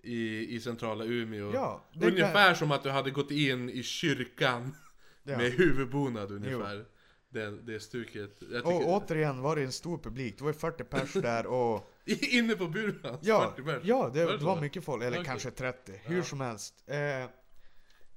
i, 0.01 0.55
i 0.55 0.59
centrala 0.59 1.03
Umeå. 1.03 1.53
Ja, 1.53 1.83
ungefär 2.01 2.53
som 2.53 2.71
att 2.71 2.83
du 2.83 2.89
hade 2.89 3.11
gått 3.11 3.31
in 3.31 3.69
i 3.69 3.83
kyrkan 3.83 4.75
Ja. 5.23 5.37
med 5.37 5.51
huvudbonad 5.51 6.31
ungefär. 6.31 6.85
Det, 7.29 7.61
det 7.61 7.79
stuket. 7.79 8.37
Jag 8.39 8.49
tycker, 8.49 8.65
Och 8.65 8.87
återigen 8.87 9.41
var 9.41 9.55
det 9.55 9.63
en 9.63 9.71
stor 9.71 9.97
publik, 9.97 10.37
det 10.37 10.43
var 10.43 10.51
ju 10.51 10.57
40 10.59 10.83
pers 10.83 11.13
där 11.13 11.45
och 11.47 11.91
inne 12.31 12.55
på 12.55 12.67
buren? 12.67 13.17
Ja, 13.21 13.53
40 13.55 13.63
pers. 13.63 13.81
ja 13.83 14.09
det, 14.13 14.25
Var 14.25 14.33
det 14.37 14.45
var 14.45 14.61
mycket 14.61 14.83
folk, 14.83 15.03
eller 15.03 15.17
Okej. 15.17 15.25
kanske 15.25 15.51
30, 15.51 15.91
hur 16.03 16.23
som 16.23 16.41
helst. 16.41 16.73
Eh, 16.87 16.95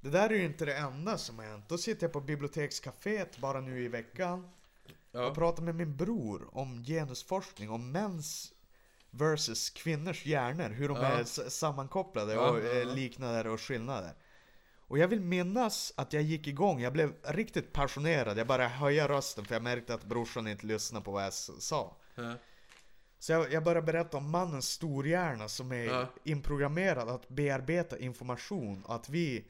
det 0.00 0.11
där 0.11 0.31
är 0.31 0.35
ju 0.35 0.45
inte 0.45 0.64
det 0.64 0.75
enda 0.76 1.19
som 1.19 1.38
har 1.38 1.47
hänt. 1.47 1.69
Då 1.69 1.79
sitter 1.79 2.05
jag 2.07 2.12
på 2.12 2.21
bibliotekscaféet 2.21 3.38
bara 3.40 3.61
nu 3.61 3.85
i 3.85 3.88
veckan 3.88 4.45
och 4.45 5.21
Ja. 5.21 5.35
pratar 5.35 5.62
med 5.62 5.75
min 5.75 5.97
bror 5.97 6.49
om 6.52 6.85
genusforskning, 6.85 7.71
om 7.71 7.93
mäns 7.93 8.52
versus 9.11 9.71
kvinnors 9.71 10.26
hjärnor, 10.26 10.69
hur 10.69 10.88
de 10.88 10.97
Ja. 10.97 11.02
är 11.05 11.25
sammankopplade 11.49 12.33
Ja, 12.33 12.50
och 12.50 12.59
ja, 12.59 12.62
eh, 12.71 12.79
ja. 12.79 12.95
liknader 12.95 13.47
och 13.47 13.61
skillnader. 13.61 14.12
Och 14.90 14.99
jag 14.99 15.09
vill 15.09 15.20
minnas 15.20 15.92
att 15.97 16.12
jag 16.12 16.23
gick 16.23 16.47
igång, 16.47 16.80
jag 16.80 16.92
blev 16.92 17.14
riktigt 17.23 17.73
passionerad, 17.73 18.38
jag 18.38 18.47
började 18.47 18.75
höja 18.75 19.09
rösten 19.09 19.44
för 19.44 19.54
jag 19.54 19.62
märkte 19.62 19.94
att 19.94 20.04
brorsan 20.04 20.49
inte 20.49 20.66
lyssnade 20.66 21.04
på 21.04 21.11
vad 21.11 21.25
jag 21.25 21.32
sa. 21.32 21.97
Ja. 22.14 22.35
Så 23.18 23.32
jag, 23.32 23.52
jag 23.52 23.64
börjar 23.64 23.82
berätta 23.82 24.16
om 24.16 24.30
mannens 24.30 24.68
storhjärna 24.68 25.49
som 25.49 25.73
är 25.73 25.85
Ja. 25.85 26.06
inprogrammerad 26.25 27.09
att 27.09 27.28
bearbeta 27.28 27.99
information 27.99 28.85
och 28.85 28.94
att 28.94 29.09
vi 29.09 29.44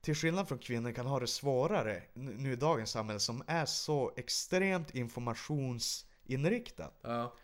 till 0.00 0.14
skillnad 0.14 0.48
från 0.48 0.58
kvinnor 0.58 0.92
kan 0.92 1.06
ha 1.06 1.20
det 1.20 1.26
svårare 1.26 2.02
nu 2.14 2.52
i 2.52 2.56
dagens 2.56 2.90
samhälle 2.90 3.20
som 3.20 3.42
är 3.46 3.66
så 3.66 4.12
extremt 4.16 4.94
informationsinriktat. 4.94 6.98
Ja. 7.02 7.34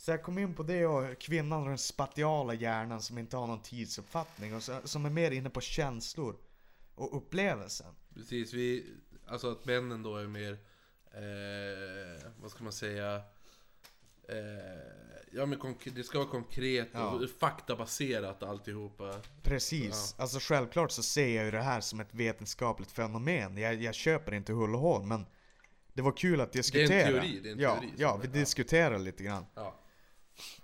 Så 0.00 0.10
jag 0.10 0.22
kom 0.22 0.38
in 0.38 0.54
på 0.54 0.62
det 0.62 0.86
och 0.86 1.18
kvinnan 1.18 1.62
och 1.62 1.68
den 1.68 1.78
spatiala 1.78 2.54
hjärnan 2.54 3.02
som 3.02 3.18
inte 3.18 3.36
har 3.36 3.46
någon 3.46 3.62
tidsuppfattning 3.62 4.54
och 4.54 4.62
så, 4.62 4.80
som 4.84 5.06
är 5.06 5.10
mer 5.10 5.30
inne 5.30 5.50
på 5.50 5.60
känslor 5.60 6.36
och 6.94 7.16
upplevelsen. 7.16 7.94
Precis, 8.14 8.52
vi, 8.54 8.86
alltså 9.26 9.52
att 9.52 9.64
männen 9.64 10.02
då 10.02 10.16
är 10.16 10.26
mer, 10.26 10.52
eh, 11.14 12.30
vad 12.42 12.50
ska 12.50 12.64
man 12.64 12.72
säga, 12.72 13.14
eh, 14.28 14.34
ja 15.32 15.46
men 15.46 15.58
det 15.84 16.04
ska 16.04 16.18
vara 16.18 16.28
konkret 16.28 16.88
och 16.94 17.00
Ja. 17.00 17.20
faktabaserat 17.40 18.42
alltihopa. 18.42 19.14
Precis. 19.42 20.14
Alltså 20.18 20.38
självklart 20.42 20.90
så 20.90 21.02
ser 21.02 21.28
jag 21.36 21.44
ju 21.44 21.50
det 21.50 21.62
här 21.62 21.80
som 21.80 22.00
ett 22.00 22.14
vetenskapligt 22.14 22.90
fenomen. 22.92 23.56
Jag, 23.56 23.74
jag 23.82 23.94
köper 23.94 24.34
inte 24.34 24.52
hull 24.52 24.74
och 24.74 24.80
hål, 24.80 25.06
men 25.06 25.26
det 25.92 26.02
var 26.02 26.12
kul 26.12 26.40
att 26.40 26.52
diskutera. 26.52 27.06
teori, 27.06 27.40
det 27.42 27.48
är 27.48 27.52
en 27.52 27.58
ja, 27.58 27.74
teori 27.74 27.92
ja, 27.96 28.18
det- 28.22 28.28
vi 28.28 28.38
ja. 28.38 28.40
diskuterar 28.40 28.98
lite 28.98 29.22
grann. 29.24 29.46
Ja. 29.54 29.76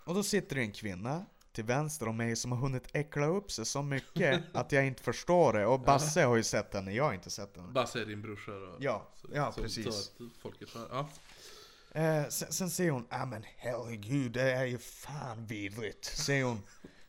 Och 0.04 0.14
då 0.14 0.22
sitter 0.22 0.56
det 0.56 0.62
en 0.62 0.72
kvinna 0.72 1.24
till 1.52 1.64
vänster 1.64 2.08
om 2.08 2.16
mig 2.16 2.36
som 2.36 2.52
har 2.52 2.58
hunnit 2.58 2.84
äckla 2.92 3.26
upp 3.26 3.50
sig 3.52 3.66
så 3.66 3.82
mycket 3.82 4.42
att 4.54 4.72
jag 4.72 4.86
inte 4.86 5.02
förstår 5.02 5.52
det. 5.52 5.66
Och 5.66 5.80
Basse 5.80 6.22
har 6.24 6.36
ju 6.36 6.42
sett 6.42 6.74
henne, 6.74 6.92
jag 6.92 7.04
har 7.04 7.12
inte 7.14 7.30
sett 7.30 7.56
henne. 7.56 7.72
Basse 7.72 8.00
är 8.00 8.06
din 8.06 8.22
brorsa 8.22 8.52
då. 8.52 8.76
Ja, 8.80 9.06
Så- 9.22 9.28
ja 9.34 9.52
så- 9.52 9.62
precis. 9.62 10.10
Folket 10.42 10.68
hör. 10.74 10.88
Ja. 10.90 11.08
Eh, 12.00 12.28
sen, 12.28 12.52
sen 12.52 12.70
säger 12.70 12.90
hon, 12.90 13.06
ja 13.10 13.24
men 13.26 13.44
herregud, 13.56 14.32
det 14.32 14.52
är 14.52 14.64
ju 14.64 14.78
fan 14.78 15.46
vidrigt. 15.46 16.04
Säger 16.04 16.44
hon. 16.44 16.62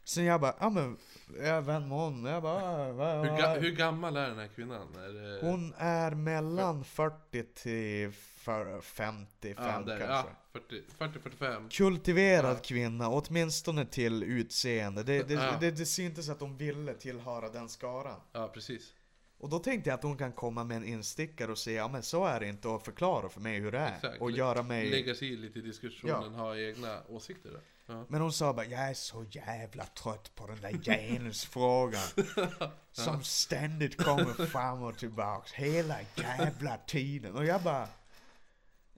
Sen 0.03 0.23
jag 0.25 0.41
bara, 0.41 0.55
ja 0.59 0.69
men, 0.69 0.97
jag 1.43 1.61
vän 1.61 1.87
med 1.89 1.97
hon. 1.97 2.25
Jag 2.25 2.43
bara, 2.43 2.91
va, 2.93 3.23
Hur, 3.23 3.29
ga- 3.31 3.59
hur 3.59 3.71
gammal 3.71 4.17
är 4.17 4.27
den 4.29 4.39
här 4.39 4.47
kvinnan? 4.47 4.95
Är 4.95 5.13
det... 5.13 5.39
Hon 5.47 5.73
är 5.77 6.11
mellan 6.11 6.83
40 6.83 7.43
till 7.43 8.11
för- 8.47 8.81
55 8.81 9.65
ja, 9.65 9.79
där, 9.81 9.99
kanske. 9.99 10.29
ja, 10.53 10.59
40, 10.99 11.29
40-45. 11.39 11.69
Kultiverad 11.69 12.63
kvinna, 12.63 13.09
åtminstone 13.09 13.85
till 13.85 14.23
utseende. 14.23 15.03
Det, 15.03 15.23
det, 15.23 15.33
Ja. 15.33 15.57
det, 15.59 15.71
det 15.71 15.85
syntes 15.85 16.29
att 16.29 16.39
hon 16.41 16.57
ville 16.57 16.93
tillhöra 16.93 17.49
den 17.49 17.69
skaran. 17.69 18.19
Ja, 18.31 18.47
precis. 18.47 18.93
Och 19.39 19.49
då 19.49 19.59
tänkte 19.59 19.89
jag 19.89 19.97
att 19.97 20.03
hon 20.03 20.17
kan 20.17 20.31
komma 20.31 20.63
med 20.63 20.77
en 20.77 20.83
instickare 20.83 21.51
och 21.51 21.57
säga, 21.57 21.77
ja 21.77 21.87
men 21.87 22.03
så 22.03 22.25
är 22.25 22.39
det 22.39 22.47
inte 22.47 22.67
och 22.67 22.83
förklara 22.85 23.29
för 23.29 23.41
mig 23.41 23.59
hur 23.59 23.71
det 23.71 23.79
är. 23.79 23.95
Exakt. 23.95 24.21
Och 24.21 24.31
göra 24.31 24.63
mig... 24.63 24.89
Lägga 24.89 25.15
sig 25.15 25.33
i 25.33 25.35
lite 25.37 25.59
i 25.59 25.61
diskussionen, 25.61 26.33
ha 26.33 26.57
egna 26.57 26.99
åsikter. 27.09 27.51
Ja. 27.85 28.05
Men 28.07 28.21
hon 28.21 28.33
sa 28.33 28.53
bara, 28.53 28.65
jag 28.65 28.89
är 28.89 28.93
så 28.93 29.25
jävla 29.31 29.83
trött 29.85 30.31
på 30.35 30.47
den 30.47 30.61
där 30.61 30.71
genusfrågan. 30.83 32.01
som 32.91 33.23
ständigt 33.23 34.03
kommer 34.03 34.45
fram 34.45 34.83
och 34.83 34.97
tillbaks 34.97 35.53
hela 35.53 35.95
jävla 36.15 36.77
tiden. 36.77 37.35
Och 37.35 37.45
jag 37.45 37.61
bara, 37.61 37.87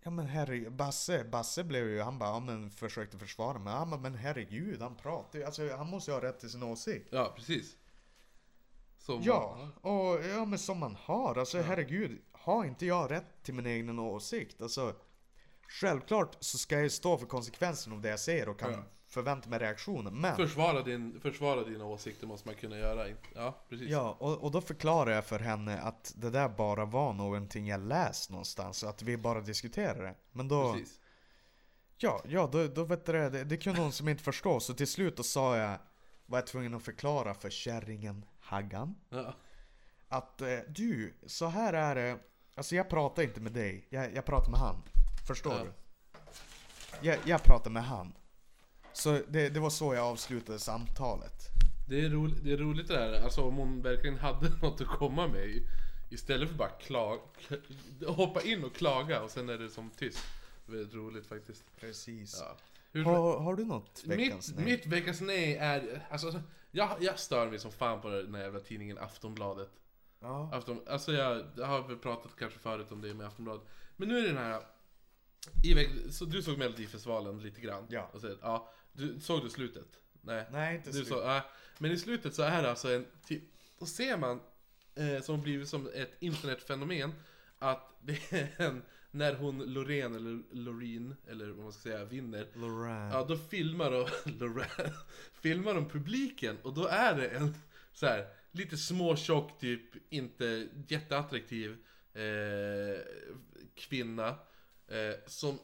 ja 0.03 0.09
men 0.09 0.25
herregud, 0.25 0.73
Basse, 0.73 1.23
Basse 1.23 1.63
blev 1.63 1.89
ju, 1.89 2.01
han 2.01 2.19
bara, 2.19 2.29
ja 2.29 2.39
men 2.39 2.71
försökte 2.71 3.17
försvara 3.17 3.59
mig. 3.59 3.73
Ja 3.73 3.85
men, 3.85 4.01
men 4.01 4.15
herregud, 4.15 4.81
han 4.81 4.95
pratar 4.95 5.39
ju, 5.39 5.45
alltså 5.45 5.75
han 5.75 5.87
måste 5.87 6.11
ju 6.11 6.15
ha 6.15 6.23
rätt 6.23 6.39
till 6.39 6.49
sin 6.49 6.63
åsikt. 6.63 7.07
ja, 7.11 7.33
precis. 7.35 7.75
Som, 8.97 9.21
Ja, 9.21 9.69
och 9.81 10.25
ja 10.25 10.45
men 10.45 10.59
som 10.59 10.77
man 10.79 10.95
har, 10.95 11.35
alltså 11.35 11.61
herregud, 11.61 12.21
har 12.31 12.65
inte 12.65 12.85
jag 12.85 13.11
rätt 13.11 13.43
till 13.43 13.53
min 13.53 13.65
egen 13.65 13.99
åsikt? 13.99 14.61
Alltså, 14.61 14.95
självklart 15.67 16.37
så 16.39 16.57
ska 16.57 16.75
jag 16.75 16.83
ju 16.83 16.89
stå 16.89 17.17
för 17.17 17.25
konsekvensen 17.25 17.93
av 17.93 18.01
det 18.01 18.09
jag 18.09 18.19
säger 18.19 18.49
och 18.49 18.59
kan 18.59 18.71
Ja. 18.71 18.83
Förvänta 19.09 19.49
mig 19.49 19.59
reaktionen. 19.59 20.21
Men 20.21 20.35
Försvara, 20.35 20.81
din, 20.81 21.19
försvara 21.21 21.63
dina 21.63 21.85
åsikter 21.85 22.27
måste 22.27 22.47
man 22.47 22.55
kunna 22.55 22.77
göra. 22.77 23.07
Ja, 23.35 23.65
precis. 23.69 23.89
Ja, 23.89 24.17
och, 24.19 24.43
och 24.43 24.51
då 24.51 24.61
förklarar 24.61 25.11
jag 25.11 25.25
för 25.25 25.39
henne 25.39 25.79
att 25.81 26.13
det 26.17 26.29
där 26.29 26.49
bara 26.49 26.85
var 26.85 27.13
någonting 27.13 27.67
jag 27.67 27.79
läst 27.81 28.29
någonstans, 28.29 28.83
att 28.83 29.01
vi 29.01 29.17
bara 29.17 29.41
diskuterade 29.41 30.01
det. 30.01 30.15
Men 30.31 30.47
då, 30.47 30.73
Precis. 30.73 30.99
ja, 31.97 32.21
ja 32.27 32.49
då, 32.51 32.67
då 32.67 32.83
vet 32.83 33.05
du 33.05 33.11
det, 33.11 33.29
det, 33.29 33.43
det 33.43 33.57
kunde 33.57 33.81
hon 33.81 33.91
som 33.91 34.07
inte 34.09 34.23
förstå, 34.23 34.59
så 34.59 34.73
till 34.73 34.87
slut 34.87 35.17
då 35.17 35.23
sa 35.23 35.57
jag, 35.57 35.77
var 36.25 36.37
jag 36.37 36.47
tvungen 36.47 36.73
att 36.73 36.83
förklara 36.83 37.33
för 37.33 37.49
kärringen 37.49 38.25
Haggan, 38.39 38.95
Ja. 39.09 39.33
att 40.07 40.41
eh, 40.41 40.47
du, 40.67 41.13
så 41.27 41.47
här 41.47 41.73
är 41.73 41.95
det, 41.95 42.17
alltså 42.55 42.75
jag 42.75 42.89
pratar 42.89 43.23
inte 43.23 43.41
med 43.41 43.51
dig, 43.51 43.87
jag, 43.89 44.13
jag 44.15 44.25
pratar 44.25 44.51
med 44.51 44.59
han. 44.59 44.83
Förstår 45.27 45.53
Ja. 45.53 45.63
du? 45.63 45.71
Jag, 47.07 47.17
jag 47.25 47.43
pratar 47.43 47.71
med 47.71 47.83
han. 47.83 48.13
Så 48.93 49.21
det, 49.27 49.49
det 49.49 49.59
var 49.59 49.69
så 49.69 49.93
jag 49.93 50.05
avslutade 50.05 50.59
samtalet. 50.59 51.33
Det, 51.89 52.05
är 52.05 52.09
roligt, 52.09 52.43
det 52.43 52.51
är 52.53 52.57
roligt 52.57 52.87
det 52.87 52.93
där, 52.93 53.23
alltså 53.23 53.41
om 53.41 53.55
hon 53.55 53.81
verkligen 53.81 54.17
hade 54.17 54.49
något 54.61 54.81
att 54.81 54.87
komma 54.87 55.27
med 55.27 55.45
i- 55.45 55.67
Istället 56.11 56.49
för 56.49 56.55
bara 56.55 56.69
klaga, 56.69 57.21
hoppa 58.07 58.41
in 58.41 58.63
och 58.63 58.75
klaga 58.75 59.21
och 59.21 59.31
sen 59.31 59.49
är 59.49 59.57
det 59.57 59.69
som 59.69 59.89
tyst. 59.89 60.19
Väldigt 60.65 60.93
roligt 60.93 61.25
faktiskt. 61.27 61.63
Precis. 61.79 62.37
Ja. 62.41 62.57
Hur, 62.91 63.03
Har, 63.03 63.39
har 63.39 63.55
du 63.55 63.65
något 63.65 64.03
veckans 64.05 64.47
mitt, 64.47 64.57
nej? 64.57 64.65
mitt 64.65 64.85
veckans 64.85 65.21
nej 65.21 65.55
är, 65.55 66.07
alltså 66.09 66.41
jag, 66.71 66.89
jag 66.99 67.19
stör 67.19 67.49
mig 67.49 67.59
som 67.59 67.71
fan 67.71 68.01
på 68.01 68.09
den 68.09 68.35
här 68.35 68.41
jävla 68.41 68.59
tidningen 68.59 68.97
Aftonbladet. 68.97 69.69
Ja. 70.19 70.49
Afton, 70.53 70.81
alltså 70.87 71.11
jag, 71.13 71.45
jag 71.57 71.65
har 71.65 71.87
väl 71.87 71.97
pratat 71.97 72.31
kanske 72.39 72.59
förut 72.59 72.91
om 72.91 73.01
det 73.01 73.13
med 73.13 73.27
Aftonbladet. 73.27 73.67
Men 73.97 74.07
nu 74.07 74.17
är 74.17 74.21
det 74.21 74.27
den 74.27 74.37
här... 74.37 74.61
I 75.65 75.73
veck, 75.73 75.89
så 76.09 76.25
du 76.25 76.41
såg 76.41 76.57
Melodifestivalen 76.57 77.39
lite 77.39 77.61
grann? 77.61 77.85
Ja. 77.89 78.09
Och 78.13 78.21
så, 78.21 78.35
ja 78.41 78.69
du, 78.99 79.19
såg 79.19 79.43
du 79.43 79.49
slutet? 79.49 79.99
Nej. 80.21 80.45
Nej, 80.51 80.75
inte 80.75 80.89
Du 80.89 80.93
slut. 80.93 81.07
så, 81.07 81.13
ja. 81.13 81.45
Men 81.77 81.91
i 81.91 81.97
slutet 81.97 82.35
så 82.35 82.41
är 82.41 82.63
det 82.63 82.69
alltså 82.69 82.93
en... 82.93 83.05
Då 83.79 83.85
ser 83.85 84.17
man, 84.17 84.39
eh, 84.95 85.21
som 85.21 85.41
blivit 85.41 85.69
som 85.69 85.89
ett 85.93 86.11
internetfenomen, 86.19 87.11
att 87.59 87.95
det 88.01 88.31
är 88.31 88.49
en... 88.57 88.81
När 89.11 89.35
hon, 89.35 89.73
Loreen 89.73 90.15
eller 90.15 90.55
Loreen, 90.55 91.15
eller 91.27 91.47
vad 91.49 91.63
man 91.63 91.73
ska 91.73 91.81
säga, 91.81 92.05
vinner. 92.05 92.47
Lorraine. 92.53 93.11
Ja, 93.11 93.25
då 93.29 93.37
filmar 93.37 93.91
de, 93.91 94.07
Lorraine, 94.39 94.93
filmar 95.41 95.73
de 95.73 95.89
publiken 95.89 96.57
och 96.61 96.73
då 96.73 96.87
är 96.87 97.15
det 97.15 97.27
en 97.27 97.55
så 97.93 98.05
här 98.05 98.27
lite 98.51 98.77
småtjock, 98.77 99.59
typ 99.59 100.13
inte 100.13 100.67
jätteattraktiv 100.87 101.77
eh, 102.13 103.01
kvinna 103.75 104.27
eh, 104.87 105.15
som 105.27 105.59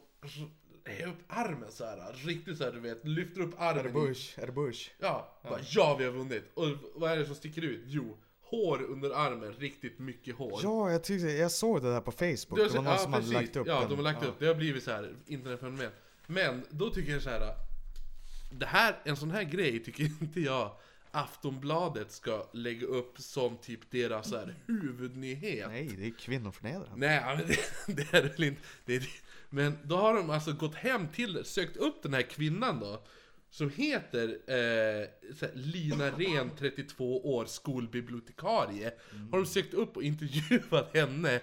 r- 0.86 0.92
är 1.02 1.06
upp 1.08 1.18
armen 1.28 1.70
så 1.72 1.84
här, 1.84 2.12
riktigt 2.26 2.58
så 2.58 2.64
här, 2.64 2.72
du 2.72 2.80
vet, 2.80 3.04
lyfter 3.04 3.40
upp 3.40 3.54
Är 3.60 3.74
det 3.74 3.80
armen. 3.80 3.92
Bush? 3.92 4.38
Är 4.40 4.46
det 4.46 4.52
Bush? 4.52 4.90
Ja, 4.98 5.38
bara, 5.42 5.60
ja 5.70 5.96
vi 5.98 6.04
har 6.04 6.12
vunnit. 6.12 6.44
Och 6.54 6.66
vad 6.94 7.10
är 7.12 7.16
det 7.16 7.26
som 7.26 7.34
sticker 7.34 7.62
ut? 7.62 7.82
Jo, 7.86 8.16
hår 8.42 8.82
under 8.82 9.10
armen, 9.10 9.52
riktigt 9.52 9.98
mycket 9.98 10.36
hår. 10.36 10.60
Ja, 10.62 10.90
jag 10.92 11.04
tyckte, 11.04 11.26
jag 11.28 11.50
såg 11.50 11.82
det 11.82 11.92
där 11.92 12.00
på 12.00 12.12
Facebook. 12.12 12.58
Det 12.58 12.68
var 12.68 12.74
någon 12.82 12.84
ja, 12.92 12.98
som 12.98 13.12
hade 13.12 13.22
precis. 13.24 13.34
lagt 13.34 13.56
upp 13.56 13.66
Ja, 13.66 13.80
den. 13.80 13.88
de 13.88 13.94
har 13.96 14.02
lagt 14.02 14.22
ja. 14.22 14.28
upp. 14.28 14.34
Det 14.38 14.46
har 14.46 14.54
blivit 14.54 14.84
så 14.84 14.90
här 14.90 15.14
internetfenomen. 15.26 15.90
Men 16.26 16.62
då 16.70 16.90
tycker 16.90 17.12
jag 17.12 17.22
så 17.22 17.30
här. 17.30 17.54
Det 18.52 18.66
här, 18.66 18.96
en 19.04 19.16
sån 19.16 19.30
här 19.30 19.42
grej 19.42 19.84
tycker 19.84 20.04
inte 20.20 20.40
jag 20.40 20.70
Aftonbladet 21.16 22.12
ska 22.12 22.46
lägga 22.52 22.86
upp 22.86 23.18
som 23.18 23.56
typ 23.56 23.90
deras 23.90 24.28
så 24.28 24.36
här 24.36 24.54
huvudnyhet. 24.66 25.68
Nej, 25.68 25.94
det 25.98 26.06
är 26.06 26.10
kvinnoförnedrande. 26.10 27.06
Nej, 27.06 27.36
men 27.36 27.46
det, 27.46 27.94
det 27.96 28.18
är 28.18 28.22
det 28.22 28.28
väl 28.28 28.44
inte. 28.44 28.62
Det 28.84 28.96
är, 28.96 29.08
men 29.50 29.78
då 29.84 29.96
har 29.96 30.14
de 30.14 30.30
alltså 30.30 30.52
gått 30.52 30.74
hem 30.74 31.08
till, 31.08 31.44
sökt 31.44 31.76
upp 31.76 32.02
den 32.02 32.14
här 32.14 32.22
kvinnan 32.22 32.80
då. 32.80 33.02
Som 33.50 33.70
heter 33.70 34.28
eh, 34.46 35.08
här, 35.40 35.50
Lina 35.54 36.10
Ren, 36.10 36.50
32 36.58 37.34
år, 37.34 37.46
skolbibliotekarie. 37.46 38.92
Har 39.30 39.38
de 39.38 39.46
sökt 39.46 39.74
upp 39.74 39.96
och 39.96 40.02
intervjuat 40.02 40.94
henne. 40.94 41.40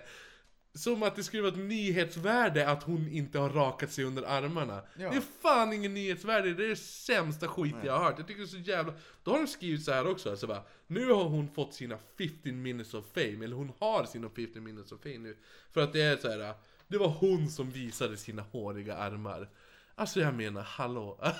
Som 0.75 1.03
att 1.03 1.15
det 1.15 1.23
skulle 1.23 1.41
vara 1.41 1.51
ett 1.51 1.59
nyhetsvärde 1.59 2.69
att 2.69 2.83
hon 2.83 3.07
inte 3.07 3.39
har 3.39 3.49
rakat 3.49 3.91
sig 3.91 4.03
under 4.03 4.23
armarna. 4.23 4.81
Ja. 4.97 5.09
Det 5.09 5.17
är 5.17 5.23
fan 5.41 5.73
ingen 5.73 5.93
nyhetsvärde, 5.93 6.53
det 6.53 6.65
är 6.65 6.69
det 6.69 6.75
sämsta 6.75 7.47
skit 7.47 7.75
jag 7.83 7.93
har 7.93 8.03
hört. 8.05 8.15
Jag 8.17 8.27
tycker 8.27 8.41
det 8.41 8.45
är 8.45 8.47
så 8.47 8.57
jävla... 8.57 8.93
Då 9.23 9.31
har 9.31 9.37
de 9.37 9.47
skrivit 9.47 9.83
så 9.83 9.91
här 9.91 10.07
också, 10.07 10.29
alltså 10.29 10.47
bara, 10.47 10.63
Nu 10.87 11.11
har 11.11 11.23
hon 11.23 11.47
fått 11.47 11.73
sina 11.73 11.97
15 12.17 12.61
minutes 12.61 12.93
of 12.93 13.05
fame, 13.13 13.45
eller 13.45 13.55
hon 13.55 13.71
har 13.79 14.05
sina 14.05 14.29
15 14.29 14.63
minutes 14.63 14.91
of 14.91 15.01
fame 15.01 15.17
nu. 15.17 15.37
För 15.71 15.81
att 15.81 15.93
det 15.93 16.01
är 16.01 16.17
så 16.17 16.29
här. 16.29 16.53
Det 16.87 16.97
var 16.97 17.07
hon 17.07 17.49
som 17.49 17.71
visade 17.71 18.17
sina 18.17 18.41
håriga 18.41 18.95
armar. 18.95 19.49
Alltså 19.95 20.19
jag 20.19 20.33
menar, 20.33 20.61
hallå. 20.61 21.19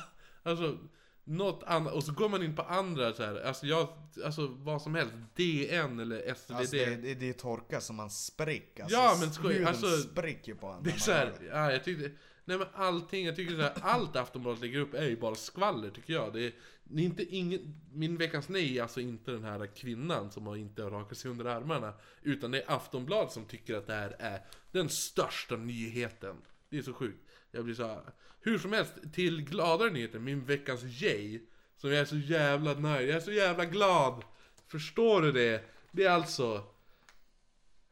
Alltså, 0.45 0.77
något 1.23 1.63
annat. 1.63 1.93
Och 1.93 2.03
så 2.03 2.11
går 2.11 2.29
man 2.29 2.43
in 2.43 2.55
på 2.55 2.61
andra 2.61 3.13
så 3.13 3.23
här. 3.23 3.41
Alltså 3.41 3.65
jag, 3.65 3.87
alltså 4.25 4.47
vad 4.47 4.81
som 4.81 4.95
helst. 4.95 5.13
DN 5.35 5.99
eller 5.99 6.33
SvD. 6.33 6.55
Alltså 6.55 6.75
det, 6.75 6.95
det, 6.95 7.13
det 7.13 7.29
är 7.29 7.33
torka 7.33 7.81
som 7.81 7.95
man 7.95 8.09
spricker. 8.09 8.83
Alltså, 8.83 8.97
Ja, 8.97 9.17
men 9.19 9.33
skoj, 9.33 9.63
alltså, 9.63 9.97
spricker 9.97 10.53
på 10.53 10.67
en. 10.67 10.83
Det 10.83 10.89
är 10.89 11.13
hör 11.13 11.25
det. 11.25 11.45
ja 11.45 11.71
jag 11.71 11.83
tyckte, 11.83 12.11
nej 12.45 12.57
men 12.57 12.67
allting, 12.73 13.25
jag 13.25 13.35
tycker 13.35 13.55
såhär, 13.55 13.73
allt 13.81 14.15
Aftonbladet 14.15 14.61
lägger 14.61 14.79
upp 14.79 14.93
är 14.93 15.05
ju 15.05 15.17
bara 15.17 15.35
skvaller 15.35 15.89
tycker 15.89 16.13
jag. 16.13 16.33
Det 16.33 16.45
är, 16.45 16.53
det 16.83 17.01
är 17.01 17.05
inte 17.05 17.23
ingen, 17.23 17.81
min 17.93 18.17
veckans 18.17 18.49
nej 18.49 18.77
är 18.77 18.81
alltså 18.81 19.01
inte 19.01 19.31
den 19.31 19.43
här 19.43 19.67
kvinnan 19.75 20.31
som 20.31 20.47
har 20.47 20.55
inte 20.55 20.83
har 20.83 20.91
rakat 20.91 21.17
sig 21.17 21.31
under 21.31 21.45
armarna. 21.45 21.93
Utan 22.21 22.51
det 22.51 22.61
är 22.61 22.71
Aftonbladet 22.75 23.31
som 23.31 23.45
tycker 23.45 23.75
att 23.75 23.87
det 23.87 23.93
här 23.93 24.15
är 24.19 24.41
den 24.71 24.89
största 24.89 25.55
nyheten. 25.55 26.35
Det 26.69 26.77
är 26.77 26.81
så 26.81 26.93
sjukt. 26.93 27.29
Jag 27.55 27.65
blir 27.65 27.75
så 27.75 27.87
här, 27.87 28.01
hur 28.41 28.57
som 28.57 28.73
helst, 28.73 28.93
till 29.13 29.41
gladare 29.41 29.89
nyheter, 29.89 30.19
min 30.19 30.45
veckans 30.45 30.83
yay. 30.83 31.39
Som 31.77 31.91
jag 31.91 31.99
är 31.99 32.05
så 32.05 32.17
jävla 32.17 32.73
nöjd, 32.73 33.09
jag 33.09 33.15
är 33.15 33.19
så 33.19 33.31
jävla 33.31 33.65
glad. 33.65 34.23
Förstår 34.67 35.21
du 35.21 35.31
det? 35.31 35.63
Det 35.91 36.03
är 36.03 36.09
alltså 36.09 36.63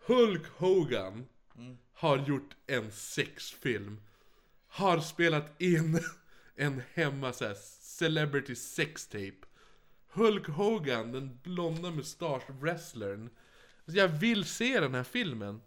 Hulk 0.05 0.47
Hogan 0.47 1.25
har 1.93 2.17
gjort 2.17 2.55
en 2.67 2.91
sexfilm. 2.91 4.01
Har 4.67 4.99
spelat 4.99 5.61
in 5.61 5.99
en 6.55 6.81
hemma 6.93 7.33
så 7.33 7.45
här, 7.45 7.57
celebrity 7.81 8.55
sextape. 8.55 9.47
Hulk 10.09 10.47
Hogan, 10.47 11.11
den 11.11 11.39
blonda 11.43 11.91
mustasch 11.91 12.49
wrestlern. 12.49 13.29
Alltså, 13.85 13.97
jag 13.97 14.07
vill 14.07 14.45
se 14.45 14.79
den 14.79 14.93
här 14.93 15.03
filmen. 15.03 15.61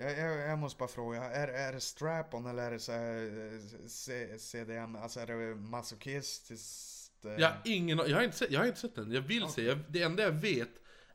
Jag, 0.00 0.18
jag, 0.18 0.38
jag 0.50 0.58
måste 0.58 0.78
bara 0.78 0.88
fråga, 0.88 1.24
är, 1.24 1.48
är 1.48 1.72
det 1.72 1.80
strap-on 1.80 2.46
eller 2.46 2.62
är 2.62 2.70
det 2.70 2.78
så 2.78 2.92
här, 2.92 3.22
eh, 4.32 4.38
CDM? 4.38 4.96
Alltså 4.96 5.20
är 5.20 5.26
det 5.26 5.54
masochistiskt? 5.54 7.24
eh? 7.24 7.32
Jag 7.32 7.52
ingen 7.64 7.98
jag 7.98 8.16
har 8.16 8.22
inte 8.22 8.36
sett, 8.36 8.50
jag 8.50 8.60
har 8.60 8.66
inte 8.66 8.80
sett 8.80 8.94
den, 8.94 9.12
jag 9.12 9.20
vill 9.20 9.48
se, 9.48 9.62
jag, 9.62 9.78
det 9.88 10.02
enda 10.02 10.22
jag 10.22 10.32
vet 10.32 10.70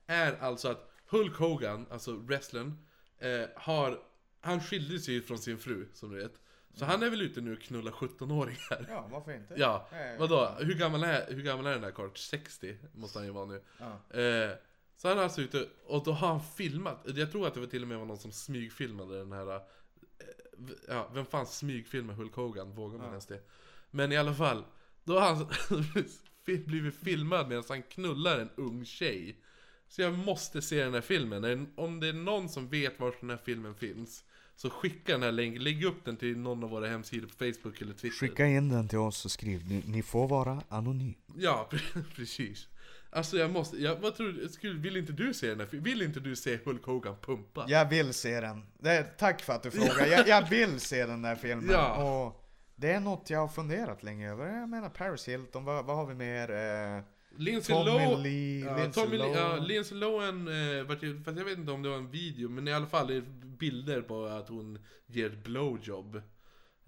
är 0.08 0.38
alltså 0.40 0.68
att 0.68 0.92
Hulk 1.08 1.36
Hogan, 1.36 1.88
alltså 1.92 2.16
wrestlern, 2.16 2.78
eh, 3.20 3.46
har, 3.56 4.00
han 4.42 4.62
skilde 4.62 5.00
sig 5.00 5.22
från 5.22 5.38
sin 5.40 5.58
fru, 5.58 5.88
som 5.94 6.12
du 6.12 6.18
vet. 6.24 6.40
Så 6.76 6.86
han 6.86 7.04
är 7.04 7.10
väl 7.10 7.22
ute 7.22 7.42
nu 7.42 7.54
och 7.54 7.62
knullar 7.62 7.92
17-åringar. 7.92 8.86
Ja, 8.90 9.08
varför 9.12 9.32
inte? 9.32 9.54
Ja, 9.58 9.88
Eh, 9.92 10.20
vadå? 10.20 10.56
Hur 10.60 10.74
gammal 10.76 11.04
är, 11.04 11.34
hur 11.34 11.42
gammal 11.44 11.66
är 11.66 11.72
den 11.72 11.82
där 11.82 11.92
Kurt? 11.92 12.18
60 12.18 12.78
måste 12.94 13.20
han 13.20 13.26
ju 13.26 13.32
vara 13.34 13.46
nu. 13.46 13.62
Ja. 13.80 14.20
Eh, 14.20 14.52
så 14.98 15.08
han 15.08 15.18
är 15.18 15.22
alltså 15.24 15.42
ute, 15.42 15.68
och 15.86 16.04
då 16.04 16.12
har 16.12 16.28
han 16.28 16.42
filmat, 16.58 17.06
jag 17.16 17.32
tror 17.32 17.48
att 17.48 17.54
det 17.54 17.60
var 17.60 17.68
till 17.68 17.82
och 17.82 17.88
med 17.88 17.98
var 18.00 18.06
någon 18.06 18.18
som 18.18 18.32
smygfilmade 18.32 19.18
den 19.20 19.32
här, 19.32 19.56
eh, 19.56 19.62
ja, 20.88 21.10
vem 21.14 21.26
fan 21.26 21.46
smygfilmar 21.48 22.14
Hulk 22.14 22.34
Hogan? 22.36 22.76
Vågar 22.76 22.98
man 22.98 23.06
Ja. 23.06 23.12
ens 23.12 23.26
det? 23.26 23.40
Men 23.92 24.12
i 24.12 24.18
alla 24.18 24.34
fall, 24.36 24.64
då 25.04 25.20
har 25.20 25.36
han 25.36 25.48
blivit 26.66 26.96
filmad 26.96 27.48
medan 27.50 27.64
han 27.70 27.84
knullar 27.84 28.40
en 28.40 28.50
ung 28.56 28.86
tjej. 28.86 29.38
Så 29.88 30.02
jag 30.02 30.14
måste 30.18 30.62
se 30.62 30.84
den 30.84 30.94
här 30.94 31.02
filmen, 31.02 31.68
om 31.76 32.00
det 32.00 32.08
är 32.08 32.14
någon 32.14 32.50
som 32.50 32.68
vet 32.70 33.00
var 33.00 33.16
den 33.20 33.30
här 33.30 33.40
filmen 33.46 33.76
finns, 33.76 34.24
så 34.56 34.70
skicka 34.70 35.12
den 35.12 35.24
här 35.24 35.32
länken, 35.32 35.64
lägg 35.64 35.84
upp 35.86 36.06
den 36.06 36.18
till 36.18 36.38
någon 36.38 36.64
av 36.64 36.70
våra 36.70 36.88
hemsidor 36.88 37.28
på 37.28 37.34
Facebook 37.34 37.82
eller 37.82 37.94
Twitter. 37.94 38.18
Skicka 38.18 38.48
in 38.48 38.70
den 38.70 38.88
till 38.88 38.98
oss 38.98 39.26
och 39.26 39.32
skriv, 39.32 39.68
ni, 39.68 39.84
ni 39.88 40.04
får 40.04 40.28
vara 40.28 40.62
anonym. 40.70 41.14
Ja, 41.36 41.70
pre- 41.72 42.04
precis. 42.16 42.68
Alltså 43.16 43.38
jag 43.38 43.52
måste, 43.52 43.78
jag, 43.78 43.96
vad 43.96 44.16
tror 44.16 44.32
du, 44.32 44.50
skulle, 44.50 44.80
vill 44.80 44.98
inte 44.98 45.14
du 45.14 45.34
se 45.34 45.50
den 45.50 45.60
här? 45.60 45.68
Vill 45.72 46.02
inte 46.02 46.20
du 46.20 46.36
se 46.36 46.60
Hulk 46.66 46.86
Hogan 46.86 47.16
pumpa? 47.22 47.66
Jag 47.68 47.90
vill 47.90 48.14
se 48.14 48.42
den. 48.42 48.66
Det 48.80 49.04
tack 49.04 49.42
för 49.42 49.54
att 49.54 49.64
du 49.64 49.72
frågar. 49.72 50.06
Jag, 50.06 50.28
jag 50.28 50.50
vill 50.50 50.80
se 50.80 51.06
den 51.06 51.22
där 51.22 51.36
filmen. 51.36 51.70
Ja. 51.72 52.04
Och 52.04 52.44
det 52.76 52.92
är 52.92 53.00
något 53.00 53.30
jag 53.30 53.40
har 53.40 53.48
funderat 53.48 54.04
länge 54.04 54.32
över. 54.32 54.60
Jag 54.60 54.70
menar 54.70 54.90
Paris 54.90 55.28
Hilton, 55.28 55.66
vad, 55.66 55.86
vad 55.86 55.96
har 55.96 56.06
vi 56.06 56.16
mer? 56.16 56.52
Eh, 56.52 57.04
Lindsay 57.38 57.76
Tommy 57.76 57.86
Lohan, 57.86 58.24
Lee, 58.24 58.66
ja, 58.66 58.78
Lindsay 58.78 59.04
Tommy 59.04 59.18
Lee, 59.18 59.34
ja. 59.36 59.56
Lindsay 59.56 59.98
Lohan, 59.98 60.48
eh, 60.48 60.88
fast 61.24 61.38
jag 61.38 61.46
vet 61.46 61.58
inte 61.58 61.72
om 61.72 61.82
det 61.82 61.90
var 61.90 61.98
en 61.98 62.12
video, 62.12 62.50
men 62.50 62.68
i 62.68 62.74
alla 62.74 62.88
fall 62.88 63.08
det 63.08 63.16
är 63.16 63.22
bilder 63.60 64.02
på 64.02 64.26
att 64.26 64.50
hon 64.50 64.80
ger 65.06 65.26
ett 65.26 65.44
blowjob. 65.44 66.22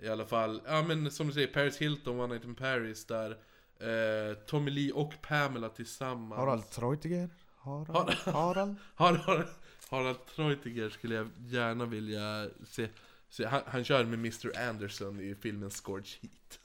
I 0.03 0.07
alla 0.07 0.25
fall, 0.25 0.61
ja 0.65 0.81
men 0.81 1.11
som 1.11 1.27
du 1.27 1.33
säger, 1.33 1.47
Paris 1.47 1.77
Hilton, 1.77 2.19
One 2.19 2.33
Night 2.33 2.45
in 2.45 2.55
Paris 2.55 3.05
där. 3.05 3.37
Eh, 3.79 4.37
Tommy 4.45 4.71
Lee 4.71 4.91
och 4.91 5.13
Pamela 5.21 5.69
tillsammans. 5.69 6.39
Harald 6.39 6.69
Treutiger? 6.69 7.29
Harald? 7.57 7.89
Har- 7.89 8.31
Harald? 8.31 8.75
Harald, 8.95 9.47
Harald, 9.89 10.17
Treutiger 10.35 10.89
skulle 10.89 11.15
jag 11.15 11.29
gärna 11.37 11.85
vilja 11.85 12.49
se. 12.67 12.89
se 13.29 13.45
han, 13.45 13.61
han 13.65 13.83
kör 13.83 14.03
med 14.05 14.19
Mr 14.19 14.69
Anderson 14.69 15.19
i 15.21 15.35
filmen 15.35 15.69
Scorch 15.69 16.19
Heat. 16.21 16.59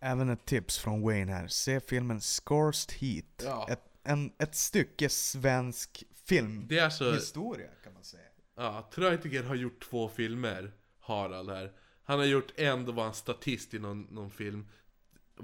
Även 0.00 0.28
ett 0.28 0.44
tips 0.44 0.78
från 0.78 1.02
Wayne 1.02 1.32
här. 1.32 1.48
Se 1.48 1.80
filmen 1.80 2.20
Scorsed 2.20 2.92
Heat. 2.98 3.42
Ja. 3.44 3.66
Ett, 3.70 3.82
en, 4.02 4.32
ett 4.38 4.54
stycke 4.54 5.08
svensk 5.08 6.04
filmhistoria 6.24 6.84
alltså, 6.84 7.84
kan 7.84 7.92
man 7.94 8.04
säga. 8.04 8.22
ja, 8.56 8.90
Treutiger 8.94 9.42
har 9.42 9.54
gjort 9.54 9.84
två 9.90 10.08
filmer, 10.08 10.72
Harald 11.00 11.50
här. 11.50 11.72
Han 12.04 12.18
har 12.18 12.26
gjort 12.26 12.52
en, 12.56 12.84
då 12.84 12.92
var 12.92 13.04
han 13.04 13.14
statist 13.14 13.74
i 13.74 13.78
någon, 13.78 14.02
någon 14.02 14.30
film. 14.30 14.68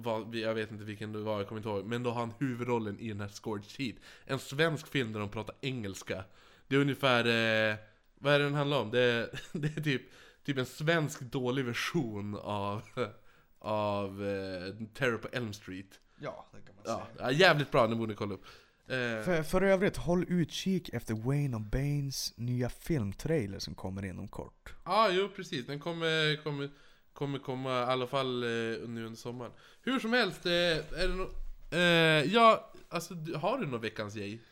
Vad- 0.03 0.35
jag 0.35 0.55
vet 0.55 0.71
inte 0.71 0.85
vilken 0.85 1.13
det 1.13 1.19
var, 1.19 1.39
jag 1.39 1.49
kommer 1.49 1.59
inte 1.61 1.69
ihåg. 1.69 1.85
Men 1.87 2.03
då 2.03 2.11
har 2.11 2.21
han 2.21 2.33
huvudrollen 2.39 2.99
i 3.01 3.09
den 3.09 3.21
här 3.21 3.29
Scorch 3.29 3.79
Heat. 3.79 3.97
En 4.25 4.39
svensk 4.39 4.87
film 4.87 5.13
där 5.13 5.21
de 5.21 5.29
pratar 5.29 5.55
engelska. 5.61 6.25
Det 6.69 6.77
är 6.77 6.81
ungefär, 6.81 7.25
eh, 7.71 7.77
vad 8.19 8.35
är 8.35 8.39
det 8.39 8.45
den 8.45 8.55
handlar 8.55 8.81
om? 8.81 8.91
Det, 8.91 9.01
är- 9.01 9.31
det 9.59 9.77
är 9.77 9.83
typ, 9.83 10.03
typ 10.45 10.59
en 10.59 10.67
svensk 10.67 11.21
dålig 11.21 11.65
version 11.65 12.35
av, 12.43 12.83
av 13.59 14.27
eh, 14.27 14.75
Terror 14.95 15.19
på 15.19 15.29
Elm 15.33 15.53
Street. 15.53 16.01
Ja, 16.21 16.47
det 16.53 16.59
kan 16.67 16.75
man 16.77 16.85
Ja, 16.87 17.07
säga. 17.17 17.27
ja, 17.27 17.33
jävligt 17.33 17.71
bra, 17.71 17.87
den 17.87 17.99
borde 17.99 18.13
ni 18.13 18.17
kolla 18.17 18.35
upp. 18.35 18.45
Eh, 18.87 18.95
För, 19.25 19.43
för 19.43 19.63
övrigt, 19.63 19.97
håll 19.97 20.25
utkik 20.29 20.89
efter 20.89 21.15
Wayne 21.15 21.57
och 21.57 21.63
Baines 21.63 22.33
nya 22.37 22.69
filmtrailer 22.69 23.59
som 23.59 23.75
kommer 23.75 24.05
inom 24.05 24.29
kort. 24.29 24.75
Ja, 24.85 25.11
jo 25.11 25.29
precis. 25.37 25.67
Den 25.67 25.81
kommer, 25.81 26.43
kommer, 26.43 26.71
kommer 27.19 27.39
komma 27.39 27.71
i 27.81 27.85
alla 27.85 28.07
fall 28.07 28.43
eh, 28.43 28.49
nu 28.89 29.05
under 29.07 29.15
sommaren. 29.15 29.53
Hur 29.83 29.99
som 30.01 30.13
helst, 30.13 30.47
eh, 30.47 30.53
är 30.53 31.09
det 31.09 31.15
no 31.15 31.31
eh, 31.77 32.33
Ja, 32.35 32.73
alltså 32.89 33.15
har 33.37 33.59
du 33.59 33.67
någon 33.67 33.81
veckans 33.81 34.15
grej? 34.15 34.43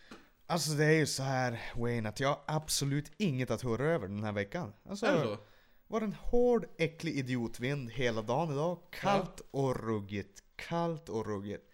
Alltså 0.46 0.70
det 0.70 0.84
är 0.84 0.92
ju 0.92 1.06
så 1.06 1.22
här 1.22 1.62
Wayne, 1.76 2.08
att 2.08 2.20
jag 2.20 2.28
har 2.28 2.40
absolut 2.46 3.12
inget 3.16 3.50
att 3.50 3.62
hurra 3.62 3.84
över 3.86 4.08
den 4.08 4.24
här 4.24 4.32
veckan. 4.32 4.72
Alltså, 4.88 5.06
Är 5.06 5.16
det 5.16 5.22
så? 5.22 5.38
var 5.86 6.00
en 6.00 6.12
hård, 6.12 6.66
äcklig 6.78 7.12
idiotvind 7.18 7.90
hela 7.90 8.22
dagen 8.22 8.52
idag. 8.52 8.78
Kallt 8.90 9.40
och 9.50 9.84
ruggigt. 9.86 10.42
Kallt 10.56 11.08
och 11.08 11.26
ruggigt. 11.26 11.72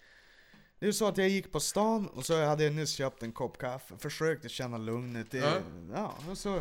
Det 0.79 0.87
är 0.87 0.93
så 0.93 1.09
att 1.09 1.17
jag 1.19 1.29
gick 1.29 1.53
på 1.53 1.61
stan 1.61 2.07
och 2.09 2.25
så 2.27 2.45
hade 2.45 2.65
jag 2.65 2.75
nyss 2.75 2.93
köpt 2.93 3.23
en 3.23 3.33
kopp 3.33 3.59
kaffe, 3.59 3.99
försökte 3.99 4.49
känna 4.49 4.79
lugnet. 4.79 5.31
Det, 5.31 5.39
Ja. 5.39 5.53
ja. 5.95 6.15
och 6.31 6.39
så 6.39 6.61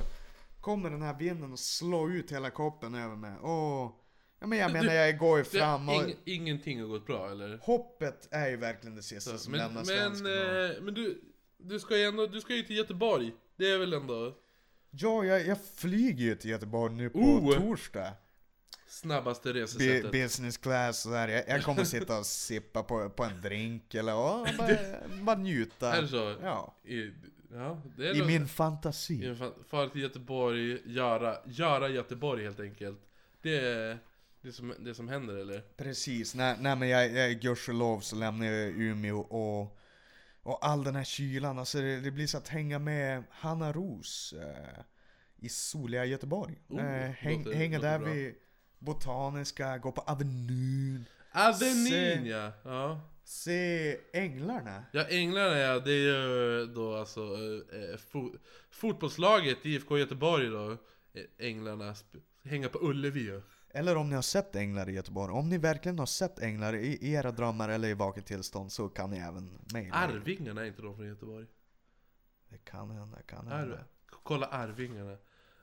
kommer 0.62 0.90
den 0.90 1.02
här 1.02 1.14
vinden 1.14 1.52
och 1.54 1.60
slår 1.60 2.12
ut 2.14 2.32
hela 2.32 2.50
koppen 2.50 2.96
över 2.96 3.16
mig. 3.16 3.38
Och, 3.38 3.98
ja 4.42 4.48
men 4.48 4.60
jag 4.60 4.72
menar 4.74 4.94
jag 4.94 5.18
går 5.18 5.38
ju 5.38 5.44
fram 5.44 5.90
och 5.90 5.96
ing, 5.96 6.16
ingenting 6.26 6.82
har 6.82 6.88
gått 6.88 7.06
bra 7.06 7.32
eller? 7.32 7.58
hoppet 7.62 8.28
är 8.32 8.50
ju 8.50 8.58
verkligen 8.58 8.96
det 8.96 9.04
sista 9.04 9.32
Så, 9.32 9.38
som 9.38 9.52
men 9.52 9.60
lämnar 9.62 9.76
men, 9.76 9.86
svensken. 9.86 10.28
och- 10.28 10.56
eh, 10.78 10.82
men 10.82 10.94
du, 10.94 11.22
du 11.58 11.80
ska 11.80 11.98
ju 11.98 12.04
ändå, 12.04 12.28
du 12.28 12.42
ska 12.42 12.56
ju 12.56 12.64
till 12.64 12.78
Göteborg. 12.78 13.32
Det 13.56 13.72
är 13.72 13.78
väl 13.78 13.94
ändå 13.94 14.38
Ja, 14.92 15.24
jag, 15.26 15.48
jag 15.48 15.58
flyger 15.76 16.24
ju 16.26 16.36
till 16.36 16.50
Göteborg 16.50 16.94
nu 16.94 17.10
på 17.10 17.20
Oh! 17.20 17.54
torsdag. 17.60 18.14
snabbaste 18.88 19.54
resesättet. 19.54 20.12
business 20.12 20.58
class 20.58 21.06
och 21.06 21.12
där. 21.12 21.28
Jag, 21.28 21.44
jag 21.50 21.64
kommer 21.64 21.84
sitta 21.84 22.20
och 22.20 22.26
sippa 22.26 22.84
på, 22.84 23.10
på 23.10 23.24
en 23.24 23.42
drink 23.42 23.96
eller 23.96 24.16
och 24.16 24.48
bara, 24.58 24.78
bara 25.22 25.38
njuta. 25.38 25.94
Är 25.96 26.02
det 26.02 26.08
så? 26.08 26.36
Ja. 26.44 26.76
I, 26.84 27.12
ja, 27.54 27.82
det 27.98 28.08
är 28.10 28.16
I 28.16 28.26
min 28.26 28.48
fantasi. 28.48 29.26
i 29.32 29.36
fan- 29.36 29.54
Fara 29.70 29.90
till 29.90 30.02
Göteborg, 30.02 30.82
göra, 30.86 31.38
göra 31.46 31.90
Göteborg 31.90 32.44
helt 32.44 32.60
enkelt. 32.60 33.00
Det 33.42 33.56
är 33.60 33.98
det 34.42 34.52
som, 34.52 34.74
det 34.80 34.94
som 34.96 35.08
händer 35.10 35.36
eller? 35.36 35.62
Precis, 35.78 36.36
nej, 36.36 36.56
nej 36.60 36.76
men 36.76 36.90
jag, 36.90 37.12
jag 37.12 37.40
gudskelov 37.40 38.00
så 38.00 38.16
lämnar 38.16 38.46
jag 38.46 38.70
Umeå 38.70 39.20
och, 39.20 39.78
och 40.44 40.66
all 40.66 40.84
den 40.84 40.96
här 40.96 41.04
kylan, 41.04 41.60
alltså 41.60 41.78
det, 41.82 42.00
det 42.00 42.12
blir 42.12 42.28
så 42.28 42.38
att 42.38 42.48
hänga 42.48 42.80
med 42.80 43.24
Hanna 43.32 43.72
Ros 43.74 44.34
eh, 44.34 44.84
i 45.38 45.50
soliga 45.50 46.06
Göteborg. 46.06 46.62
Oh, 46.68 46.80
eh, 46.86 47.10
häng, 47.12 47.44
låter- 47.44 47.58
hänga 47.58 47.78
låter 47.78 47.90
där 47.92 48.00
bra. 48.00 48.10
vid 48.14 48.36
Botaniska, 48.80 49.78
gå 49.78 49.92
på 49.92 50.02
Avenyn, 50.02 51.06
Avenyn 51.32 51.88
Se- 51.88 52.30
ja! 52.30 52.52
ja! 52.64 53.02
se 53.24 53.98
Änglarna. 54.14 54.84
Ja, 54.92 55.04
Änglarna 55.10 55.58
ja, 55.58 55.80
det 55.80 55.92
är 55.92 55.98
ju 55.98 56.66
då 56.66 56.96
alltså 56.96 57.22
eh, 57.74 57.98
fo 57.98 58.32
fotbollslaget 58.72 59.66
IFK 59.66 59.98
Göteborg 59.98 60.48
då. 60.48 60.78
Änglarna, 61.40 61.96
hänga 62.44 62.70
på 62.70 62.80
Ullevi 62.82 63.20
ju. 63.20 63.42
Eller 63.74 63.96
om 63.98 64.10
ni 64.10 64.16
har 64.16 64.22
sett 64.22 64.56
änglar 64.56 64.90
i 64.90 64.94
Göteborg. 64.94 65.34
Om 65.34 65.50
ni 65.50 65.58
verkligen 65.58 66.00
har 66.00 66.06
sett 66.06 66.40
änglar 66.40 66.76
i, 66.76 66.88
i 66.88 67.14
era 67.14 67.32
drömmar 67.32 67.70
eller 67.70 67.88
i 67.88 67.94
vaket 67.94 68.26
tillstånd 68.26 68.72
så 68.72 68.90
kan 68.90 69.10
ni 69.10 69.18
även 69.18 69.60
mejla. 69.74 69.96
Arvingarna 69.96 70.62
är 70.62 70.66
inte 70.66 70.82
de 70.82 70.96
från 70.96 71.08
Göteborg? 71.08 71.46
Det 72.50 72.58
kan 72.58 72.90
hända, 72.92 73.18
kan 73.22 73.48
hända. 73.48 73.78
Kolla 74.24 74.46
Arvingarna. 74.48 75.18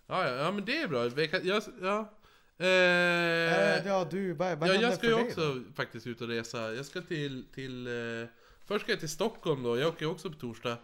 Ja, 0.06 0.28
ja, 0.28 0.34
ja 0.34 0.50
men 0.52 0.64
det 0.64 0.82
är 0.82 0.88
bra. 0.88 1.10
Kan- 1.10 1.46
Jag, 1.46 1.62
ja. 1.82 2.12
Eh, 2.58 2.66
Äh, 2.66 3.86
ja 3.86 4.06
du, 4.10 4.32
vad, 4.32 4.58
vad 4.58 4.68
ja, 4.68 4.74
jag 4.74 4.94
ska 4.94 5.06
ju 5.06 5.14
också 5.14 5.54
då? 5.54 5.72
faktiskt 5.74 6.06
ut 6.06 6.20
och 6.20 6.28
resa. 6.28 6.74
Jag 6.74 6.86
ska 6.86 7.00
till, 7.00 7.44
till 7.54 7.86
eh, 7.86 8.28
Först 8.64 8.82
ska 8.82 8.92
jag 8.92 9.00
till 9.00 9.08
Stockholm 9.08 9.62
då, 9.62 9.78
jag 9.78 9.88
åker 9.88 10.06
också 10.10 10.30
på 10.30 10.38
torsdag. 10.38 10.78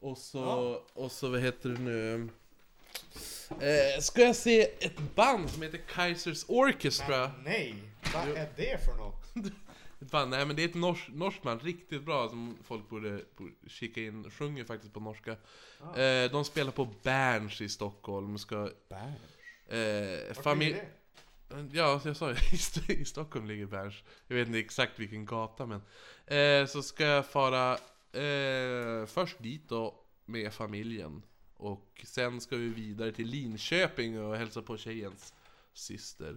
Och 0.00 0.18
så, 0.18 0.38
Ja. 0.38 0.82
och 1.02 1.12
så 1.12 1.28
vad 1.28 1.40
heter 1.40 1.68
det 1.68 1.78
nu? 1.80 2.28
Eh, 3.60 4.00
ska 4.00 4.22
jag 4.22 4.36
se 4.36 4.62
ett 4.62 4.98
band 5.14 5.50
som 5.50 5.62
heter 5.62 5.78
Kaisers 5.78 6.44
Orchestra. 6.48 7.32
Men 7.34 7.44
nej, 7.44 7.74
vad 8.14 8.28
är 8.36 8.48
det 8.56 8.84
för 8.84 8.94
något? 8.96 9.24
Ett 10.02 10.10
band, 10.10 10.30
nej 10.30 10.46
men 10.46 10.56
det 10.56 10.62
är 10.62 10.68
ett 10.68 10.74
nors, 10.74 11.40
band, 11.42 11.62
riktigt 11.62 12.02
bra 12.02 12.28
som 12.28 12.58
folk 12.64 12.88
borde, 12.88 13.20
borde 13.36 13.52
kika 13.66 14.00
in. 14.00 14.30
Sjunger 14.30 14.64
faktiskt 14.64 14.94
på 14.94 15.00
norska. 15.00 15.36
Ah. 15.80 16.00
Eh, 16.00 16.30
de 16.30 16.44
spelar 16.44 16.72
på 16.72 16.88
Berns 17.02 17.60
i 17.60 17.68
Stockholm. 17.68 18.38
Ska, 18.38 18.70
Bär. 18.88 19.14
eh, 20.28 20.34
familj... 20.34 20.82
Ja, 21.72 22.00
jag 22.04 22.16
sa 22.16 22.30
ju, 22.88 22.94
i 22.94 23.04
Stockholm 23.04 23.46
ligger 23.46 23.66
Berns. 23.66 23.94
Jag 24.26 24.36
vet 24.36 24.46
inte 24.46 24.58
exakt 24.58 24.98
vilken 24.98 25.26
gata 25.26 25.66
men. 25.66 25.82
Eh, 26.38 26.66
så 26.66 26.82
ska 26.82 27.04
jag 27.04 27.26
fara 27.26 27.72
eh, 28.22 29.06
först 29.06 29.38
dit 29.38 29.68
då 29.68 29.94
med 30.24 30.52
familjen. 30.52 31.22
Och 31.62 32.04
sen 32.04 32.40
ska 32.40 32.56
vi 32.56 32.68
vidare 32.68 33.12
till 33.12 33.28
Linköping 33.28 34.20
och 34.20 34.36
hälsa 34.36 34.62
på 34.62 34.76
tjejens 34.76 35.34
syster. 35.72 36.36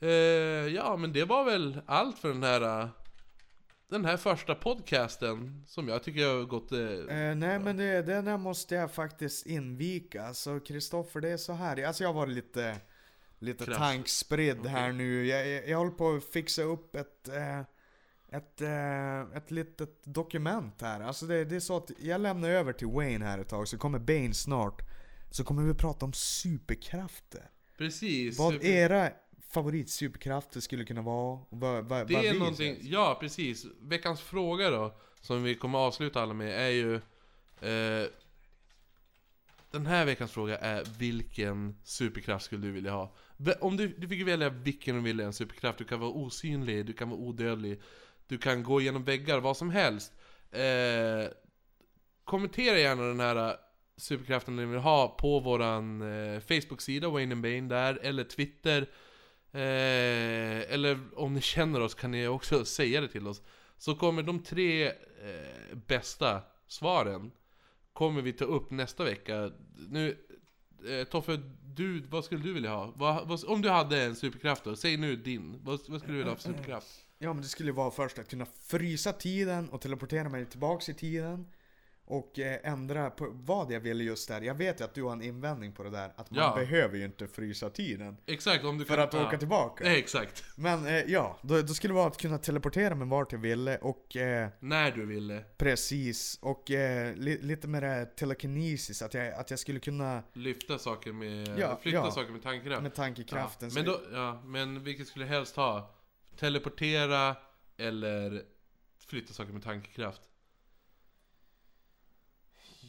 Eh, 0.00 0.08
ja, 0.74 0.96
men 0.96 1.12
det 1.12 1.24
var 1.24 1.44
väl 1.44 1.80
allt 1.86 2.18
för 2.18 2.28
den 2.28 2.42
här, 2.42 2.88
den 3.88 4.04
här 4.04 4.16
första 4.16 4.54
podcasten 4.54 5.64
som 5.66 5.88
jag 5.88 6.02
tycker 6.02 6.26
har 6.26 6.44
gått... 6.44 6.72
Eh, 6.72 6.78
Eh, 6.80 7.34
nej 7.34 7.58
men 7.58 7.76
det, 7.76 8.02
det 8.02 8.22
där 8.22 8.38
måste 8.38 8.74
jag 8.74 8.94
faktiskt 8.94 9.46
invika. 9.46 10.26
Alltså 10.26 10.60
Kristoffer, 10.60 11.20
det 11.20 11.30
är 11.30 11.36
så 11.36 11.52
här. 11.52 11.84
Alltså 11.86 12.02
jag 12.02 12.08
har 12.08 12.14
varit 12.14 12.34
lite, 12.34 12.76
lite 13.38 13.66
tankspridd 13.66 14.66
här 14.66 14.92
nu. 14.92 15.26
Jag, 15.26 15.48
jag, 15.48 15.68
jag 15.68 15.78
håller 15.78 15.90
på 15.90 16.10
att 16.10 16.24
fixa 16.24 16.62
upp 16.62 16.94
ett, 16.94 17.28
eh, 17.28 17.60
ett, 18.32 18.60
eh, 18.60 19.36
ett 19.36 19.50
litet 19.50 20.04
dokument 20.04 20.80
här. 20.80 21.00
Alltså 21.00 21.26
det, 21.26 21.44
det 21.44 21.56
är 21.56 21.60
så 21.60 21.76
att 21.76 21.90
jag 21.98 22.20
lämnar 22.20 22.48
över 22.50 22.72
till 22.72 22.86
Wayne 22.86 23.24
här 23.24 23.38
ett 23.38 23.48
tag, 23.48 23.68
så 23.68 23.78
kommer 23.78 23.98
Bane 23.98 24.34
snart. 24.34 24.82
Så 25.30 25.44
kommer 25.44 25.62
vi 25.62 25.74
prata 25.74 26.04
om 26.06 26.12
superkrafter. 26.12 27.50
precis. 27.78 28.38
Vad 28.38 28.64
era 28.64 29.10
favoritsuperkrafter 29.50 30.60
skulle 30.60 30.84
kunna 30.84 31.02
vara. 31.02 31.40
Vad, 31.50 31.84
vad, 31.84 32.08
Det 32.08 32.14
vad 32.14 32.24
är 32.24 32.34
någonting, 32.34 32.74
känns. 32.74 32.86
ja 32.88 33.16
precis. 33.20 33.66
Veckans 33.80 34.20
fråga 34.20 34.70
då, 34.70 34.94
som 35.20 35.42
vi 35.42 35.54
kommer 35.54 35.78
avsluta 35.78 36.22
alla 36.22 36.34
med, 36.34 36.66
är 36.66 36.70
ju... 36.70 36.94
Eh, 37.68 38.06
den 39.70 39.86
här 39.86 40.04
veckans 40.06 40.30
fråga 40.32 40.58
är 40.58 40.84
vilken 40.98 41.76
superkraft 41.84 42.44
skulle 42.44 42.66
du 42.66 42.72
vilja 42.72 42.92
ha? 42.92 43.14
Om 43.60 43.76
du, 43.76 43.88
du 43.88 44.08
fick 44.08 44.26
välja 44.26 44.48
vilken 44.48 44.94
du 44.96 45.00
ville, 45.02 45.24
en 45.24 45.32
superkraft. 45.32 45.78
Du 45.78 45.84
kan 45.84 46.00
vara 46.00 46.10
osynlig, 46.10 46.86
du 46.86 46.92
kan 46.92 47.08
vara 47.10 47.20
odödlig, 47.20 47.80
du 48.26 48.38
kan 48.38 48.62
gå 48.62 48.80
genom 48.80 49.04
väggar, 49.04 49.40
vad 49.40 49.56
som 49.56 49.70
helst. 49.70 50.12
Eh, 50.50 51.30
kommentera 52.24 52.78
gärna 52.78 53.02
den 53.02 53.20
här 53.20 53.48
eh, 53.48 53.54
superkraften 53.96 54.56
ni 54.56 54.64
vill 54.64 54.78
ha 54.78 55.08
på 55.08 55.40
våran 55.40 56.02
eh, 56.02 56.40
Facebook-sida, 56.40 57.08
Wayne 57.08 57.34
and 57.34 57.42
Bane 57.42 57.60
där, 57.60 57.98
eller 58.02 58.24
Twitter. 58.24 58.86
Eh, 59.52 60.72
eller 60.72 60.98
om 61.14 61.34
ni 61.34 61.40
känner 61.40 61.80
oss 61.80 61.94
kan 61.94 62.10
ni 62.10 62.26
också 62.26 62.64
säga 62.78 63.00
det 63.00 63.08
till 63.08 63.28
oss. 63.28 63.42
Så 63.78 63.94
kommer 63.94 64.22
de 64.22 64.42
tre 64.42 64.86
eh, 64.86 65.76
bästa 65.86 66.42
svaren 66.66 67.30
kommer 67.92 68.22
vi 68.22 68.32
ta 68.32 68.44
upp 68.44 68.70
nästa 68.70 69.04
vecka. 69.04 69.50
Nu, 69.88 70.16
eh, 70.88 71.04
Toffe, 71.04 71.40
du, 71.62 72.00
vad 72.00 72.24
skulle 72.24 72.42
du 72.42 72.52
vilja 72.52 72.70
ha? 72.70 72.92
Vad, 72.96 73.28
vad, 73.28 73.44
om 73.44 73.62
du 73.62 73.70
hade 73.70 74.02
en 74.02 74.16
superkraft 74.16 74.64
då, 74.64 74.76
säg 74.76 74.96
nu 74.96 75.16
din. 75.16 75.60
Vad, 75.62 75.80
vad 75.88 76.00
skulle 76.00 76.12
du 76.12 76.18
vilja 76.18 76.32
ha 76.32 76.36
för 76.36 76.42
superkraft? 76.42 76.88
Ja 77.22 77.32
men 77.32 77.42
det 77.42 77.48
skulle 77.48 77.72
vara 77.72 77.90
först 77.90 78.18
att 78.18 78.28
kunna 78.28 78.46
frysa 78.66 79.12
tiden 79.12 79.68
och 79.70 79.80
teleportera 79.80 80.28
mig 80.28 80.46
tillbaks 80.46 80.88
i 80.88 80.94
tiden. 80.94 81.46
Och 82.04 82.38
eh, 82.38 82.58
ändra 82.72 83.10
på 83.10 83.28
vad 83.32 83.72
jag 83.72 83.80
ville 83.80 84.04
just 84.04 84.28
där. 84.28 84.40
Jag 84.40 84.54
vet 84.54 84.80
ju 84.80 84.84
att 84.84 84.94
du 84.94 85.02
har 85.02 85.12
en 85.12 85.22
invändning 85.22 85.72
på 85.72 85.82
det 85.82 85.90
där. 85.90 86.12
Att 86.16 86.30
man 86.30 86.38
Ja. 86.44 86.54
behöver 86.56 86.96
ju 86.98 87.04
inte 87.04 87.26
frysa 87.26 87.70
tiden. 87.70 88.16
Exakt, 88.26 88.64
om 88.64 88.78
du 88.78 88.84
För 88.84 88.94
kan... 88.94 89.04
att 89.04 89.14
åka 89.14 89.28
ja. 89.32 89.38
tillbaka. 89.38 89.84
Nej, 89.84 89.98
exakt. 89.98 90.44
Men 90.56 90.86
eh, 90.86 90.92
ja, 90.98 91.38
då, 91.42 91.62
då 91.62 91.74
skulle 91.74 91.92
det 91.92 91.96
vara 91.96 92.06
att 92.06 92.16
kunna 92.18 92.38
teleportera 92.38 92.94
mig 92.94 93.08
vart 93.08 93.32
jag 93.32 93.38
ville 93.38 93.76
och 93.78 94.16
eh, 94.16 94.48
När 94.60 94.90
du 94.90 95.06
ville. 95.06 95.44
precis. 95.56 96.38
Och 96.42 96.70
eh, 96.70 97.14
li, 97.16 97.38
lite 97.42 97.68
med 97.68 97.82
det 97.82 97.88
här 97.88 98.04
telekinesis. 98.04 99.02
Att 99.02 99.14
jag, 99.14 99.32
att 99.34 99.50
jag 99.50 99.58
skulle 99.58 99.80
kunna 99.80 100.22
Lyfta 100.32 100.78
saker 100.78 101.12
med... 101.12 101.58
Ja, 101.58 101.78
flytta 101.82 102.10
saker 102.10 102.32
med 102.32 102.42
tankekraft. 102.42 102.82
med 102.82 102.94
tankekraften. 102.94 103.68
Ja. 103.68 103.74
Men, 103.74 103.84
då, 103.84 104.00
ja, 104.12 104.42
men 104.44 104.84
vilket 104.84 105.06
skulle 105.06 105.24
du 105.24 105.28
helst 105.28 105.56
ha? 105.56 105.90
Teleportera 106.36 107.36
eller 107.76 108.42
flytta 108.98 109.32
saker 109.32 109.52
med 109.52 109.62
tankekraft? 109.62 110.22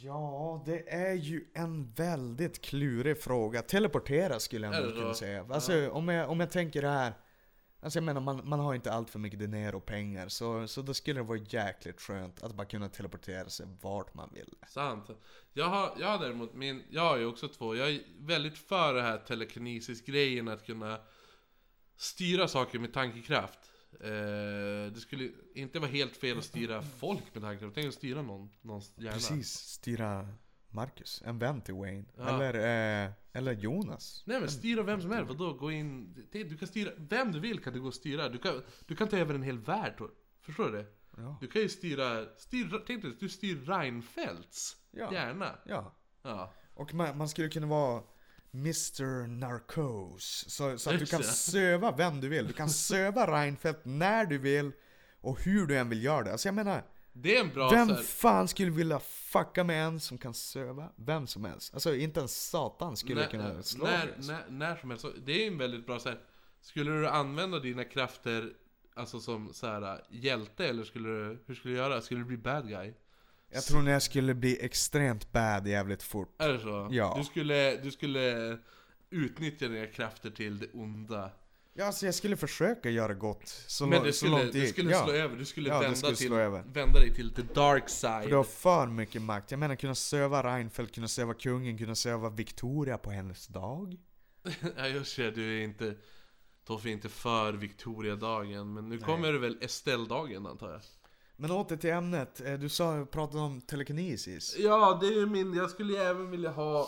Ja, 0.03 0.63
det 0.65 0.93
är 0.93 1.13
ju 1.13 1.45
en 1.53 1.91
väldigt 1.91 2.61
klurig 2.61 3.21
fråga. 3.21 3.61
Teleportera 3.61 4.39
skulle 4.39 4.67
jag 4.67 4.83
nog 4.83 4.95
kunna 4.95 5.13
säga. 5.13 5.47
Alltså 5.49 5.89
om 5.89 6.09
jag, 6.09 6.29
om 6.29 6.39
jag 6.39 6.51
tänker 6.51 6.81
det 6.81 6.89
här. 6.89 7.13
Alltså 7.79 7.97
jag 7.97 8.03
menar, 8.03 8.21
man, 8.21 8.41
man 8.49 8.59
har 8.59 8.75
inte 8.75 8.91
allt 8.91 9.09
för 9.09 9.19
mycket 9.19 9.39
dinero 9.39 9.77
och 9.77 9.85
pengar. 9.85 10.27
Så, 10.27 10.67
så 10.67 10.81
då 10.81 10.93
skulle 10.93 11.19
det 11.19 11.23
vara 11.23 11.37
jäkligt 11.37 12.01
skönt 12.01 12.43
att 12.43 12.55
bara 12.55 12.67
kunna 12.67 12.89
teleportera 12.89 13.49
sig 13.49 13.67
vart 13.81 14.13
man 14.13 14.29
vill. 14.33 14.53
Sant. 14.67 15.09
Jag 15.53 15.65
har, 15.65 15.93
jag 15.99 16.07
har 16.07 16.19
däremot 16.19 16.53
min, 16.53 16.83
jag 16.89 17.01
har 17.01 17.17
ju 17.17 17.25
också 17.25 17.47
två. 17.47 17.75
Jag 17.75 17.89
är 17.89 18.01
väldigt 18.19 18.57
för 18.57 18.93
det 18.93 19.01
här 19.01 19.17
telekinesis-grejen 19.17 20.47
att 20.47 20.65
kunna 20.65 20.99
styra 21.95 22.47
saker 22.47 22.79
med 22.79 22.93
tankekraft. 22.93 23.59
Eh, 23.99 24.91
det 24.93 24.99
skulle 25.01 25.29
inte 25.55 25.79
vara 25.79 25.91
helt 25.91 26.17
fel 26.17 26.37
att 26.37 26.43
styra 26.43 26.81
folk 26.81 27.23
med 27.33 27.43
tankekraft. 27.43 27.75
Tänk 27.75 27.87
att 27.87 27.93
styra 27.93 28.21
någon, 28.21 28.49
någons 28.61 28.93
hjärna. 28.95 29.11
Precis, 29.13 29.49
styra 29.53 30.27
Marcus, 30.69 31.21
en 31.25 31.39
vän 31.39 31.61
till 31.61 31.73
Wayne. 31.73 32.05
Ja. 32.17 32.29
Eller, 32.29 32.53
eh, 33.05 33.11
eller 33.33 33.53
Jonas. 33.53 34.23
Nej 34.25 34.39
men 34.39 34.49
styra 34.49 34.83
vem 34.83 35.01
som 35.01 35.11
helst, 35.11 35.29
vadå? 35.29 35.53
Gå 35.53 35.71
in... 35.71 36.13
Det, 36.31 36.43
du 36.43 36.57
kan 36.57 36.67
styra, 36.67 36.91
vem 36.97 37.31
du 37.31 37.39
vill 37.39 37.63
kan 37.63 37.73
du 37.73 37.81
gå 37.81 37.87
och 37.87 37.93
styra. 37.93 38.29
Du 38.29 38.37
kan, 38.37 38.63
du 38.85 38.95
kan 38.95 39.07
ta 39.07 39.17
över 39.17 39.33
en 39.35 39.43
hel 39.43 39.57
värld, 39.59 40.01
förstår 40.41 40.71
du 40.71 40.77
det? 40.77 40.85
Ja. 41.17 41.37
Du 41.41 41.47
kan 41.47 41.61
ju 41.61 41.69
styra, 41.69 42.25
styra 42.37 42.79
tänk 42.87 43.01
dig, 43.01 43.11
du 43.19 43.29
styr 43.29 43.65
Reinfeldts 43.65 44.77
Ja. 44.91 45.13
hjärna. 45.13 45.55
ja. 45.65 45.95
Ja. 46.21 46.53
Och 46.73 46.93
man, 46.93 47.17
man 47.17 47.29
skulle 47.29 47.49
kunna 47.49 47.67
vara 47.67 48.03
Mr 48.53 49.27
Narcos. 49.27 50.45
Så, 50.47 50.77
så 50.77 50.89
att 50.89 50.99
du 50.99 51.05
kan 51.05 51.23
söva 51.23 51.91
vem 51.91 52.21
du 52.21 52.29
vill. 52.29 52.47
Du 52.47 52.53
kan 52.53 52.69
söva 52.89 53.41
Reinfeldt 53.41 53.81
när 53.83 54.25
du 54.25 54.37
vill. 54.37 54.71
Och 55.21 55.41
hur 55.41 55.67
du 55.67 55.77
än 55.77 55.89
vill 55.89 56.03
göra 56.03 56.23
det. 56.23 56.31
Alltså 56.31 56.47
jag 56.47 56.55
menar, 56.55 56.83
Det 57.13 57.37
är 57.37 57.41
en 57.41 57.53
bra 57.53 57.69
vem 57.69 57.87
så 57.87 57.93
här, 57.93 58.01
fan 58.01 58.47
skulle 58.47 58.71
vilja 58.71 58.99
fucka 58.99 59.63
med 59.63 59.85
en 59.85 59.99
som 59.99 60.17
kan 60.17 60.33
söva 60.33 60.89
vem 60.95 61.27
som 61.27 61.45
helst? 61.45 61.73
Alltså 61.73 61.95
inte 61.95 62.19
ens 62.19 62.49
Satan 62.49 62.97
skulle 62.97 63.21
när, 63.21 63.27
kunna 63.27 63.63
slå 63.63 63.85
när, 63.85 64.05
mig. 64.05 64.15
när, 64.17 64.45
när 64.49 64.75
som 64.75 64.89
helst. 64.89 65.05
Det 65.25 65.43
är 65.43 65.47
en 65.47 65.57
väldigt 65.57 65.85
bra 65.85 65.99
så 65.99 66.09
här. 66.09 66.19
Skulle 66.61 66.91
du 66.91 67.07
använda 67.07 67.59
dina 67.59 67.83
krafter 67.83 68.53
Alltså 68.95 69.19
som 69.19 69.53
så 69.53 69.67
här 69.67 70.01
hjälte 70.09 70.67
eller 70.67 70.83
skulle 70.83 71.09
du, 71.09 71.43
hur 71.45 71.55
skulle 71.55 71.73
du 71.73 71.77
göra? 71.77 72.01
Skulle 72.01 72.19
du 72.19 72.25
bli 72.25 72.37
bad 72.37 72.67
guy? 72.67 72.93
Jag 73.53 73.63
tror 73.63 73.89
jag 73.89 74.01
skulle 74.01 74.33
bli 74.33 74.65
extremt 74.65 75.31
bad 75.31 75.67
jävligt 75.67 76.03
fort. 76.03 76.35
Är 76.41 76.49
det 76.49 76.59
så? 76.59 76.87
Ja. 76.91 77.13
Du 77.17 77.23
skulle, 77.23 77.77
du 77.77 77.91
skulle 77.91 78.57
utnyttja 79.09 79.67
dina 79.67 79.87
krafter 79.87 80.29
till 80.29 80.59
det 80.59 80.67
onda. 80.73 81.31
Ja, 81.75 81.85
alltså 81.85 82.05
jag 82.05 82.15
skulle 82.15 82.37
försöka 82.37 82.89
göra 82.89 83.13
gott 83.13 83.47
så, 83.67 83.85
Men 83.85 84.03
det 84.03 84.13
så 84.13 84.17
skulle, 84.17 84.31
långt 84.31 84.53
det 84.53 84.59
gick. 84.59 84.69
skulle 84.69 84.91
ja. 84.91 85.03
slå 85.03 85.13
över, 85.13 85.37
du 85.37 85.45
skulle, 85.45 85.69
Ja, 85.69 85.79
vända, 85.79 85.95
skulle 85.95 86.15
till, 86.15 86.71
vända 86.73 86.99
dig 86.99 87.13
till 87.15 87.33
the 87.33 87.41
dark 87.41 87.83
För 87.83 87.89
side. 87.89 88.29
du 88.29 88.35
har 88.35 88.43
för 88.43 88.87
mycket 88.87 89.21
makt. 89.21 89.51
Jag 89.51 89.59
menar 89.59 89.75
kunna 89.75 89.95
söva 89.95 90.55
Reinfeldt, 90.55 90.95
kunna 90.95 91.07
söva 91.07 91.33
kungen, 91.33 91.77
kunna 91.77 91.95
söva 91.95 92.29
Victoria 92.29 92.97
på 92.97 93.11
hennes 93.11 93.47
dag. 93.47 93.97
Ja 94.77 94.87
just 94.87 95.15
det, 95.15 95.31
du 95.31 95.59
är 95.59 95.63
inte 95.63 95.95
Toffe 96.65 96.89
är 96.89 96.93
inte 96.93 97.09
för 97.09 97.53
Victoria-dagen, 97.53 98.73
men 98.73 98.89
nu 98.89 98.97
kommer 98.97 99.31
det 99.31 99.39
väl 99.39 99.57
Estelle-dagen 99.61 100.45
antar 100.45 100.71
jag? 100.71 100.81
Men 101.35 101.51
åter 101.51 101.77
till 101.77 101.89
ämnet. 101.89 102.41
Eh, 102.41 102.53
du 102.53 102.69
sa, 102.69 103.05
pratade 103.05 103.43
om 103.43 103.61
telekinesis. 103.61 104.55
Ja, 104.59 104.97
det 105.01 105.07
är 105.07 105.11
ju 105.11 105.25
min, 105.25 105.53
jag 105.53 105.69
skulle 105.69 105.93
ju 105.93 105.99
även 105.99 106.31
vilja 106.31 106.51
ha 106.51 106.87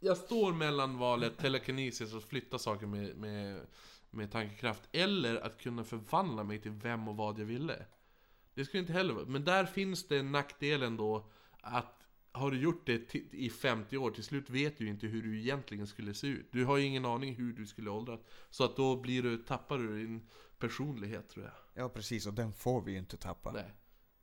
Jag 0.00 0.16
står 0.16 0.52
mellan 0.52 0.98
valet 0.98 1.38
telekinesis 1.38 2.14
och 2.14 2.22
flytta 2.22 2.58
saker 2.58 2.86
med, 2.86 3.16
med, 3.16 3.60
med 4.10 4.32
tankekraft 4.32 4.82
Eller 4.92 5.36
att 5.36 5.58
kunna 5.58 5.84
förvandla 5.84 6.44
mig 6.44 6.58
till 6.58 6.70
vem 6.70 7.08
och 7.08 7.16
vad 7.16 7.38
jag 7.38 7.44
ville 7.44 7.84
Det 8.54 8.64
skulle 8.64 8.80
inte 8.80 8.92
heller 8.92 9.14
vara, 9.14 9.24
men 9.24 9.44
där 9.44 9.64
finns 9.64 10.08
det 10.08 10.22
nackdelen 10.22 10.96
då 10.96 11.30
Att 11.60 11.95
har 12.36 12.50
du 12.50 12.58
gjort 12.60 12.86
det 12.86 13.14
i 13.14 13.50
50 13.50 13.96
år, 13.96 14.10
till 14.10 14.24
slut 14.24 14.50
vet 14.50 14.78
du 14.78 14.88
inte 14.88 15.06
hur 15.06 15.22
du 15.22 15.40
egentligen 15.40 15.86
skulle 15.86 16.14
se 16.14 16.26
ut 16.26 16.48
Du 16.52 16.64
har 16.64 16.76
ju 16.76 16.84
ingen 16.84 17.04
aning 17.04 17.34
hur 17.34 17.52
du 17.52 17.66
skulle 17.66 17.90
åldras 17.90 18.20
Så 18.50 18.64
att 18.64 18.76
då 18.76 18.96
blir 18.96 19.22
du, 19.22 19.36
tappar 19.38 19.78
du 19.78 19.98
din 19.98 20.28
personlighet 20.58 21.28
tror 21.28 21.44
jag 21.44 21.82
Ja 21.84 21.88
precis, 21.88 22.26
och 22.26 22.34
den 22.34 22.52
får 22.52 22.82
vi 22.82 22.92
ju 22.92 22.98
inte 22.98 23.16
tappa. 23.16 23.52
Nej 23.52 23.74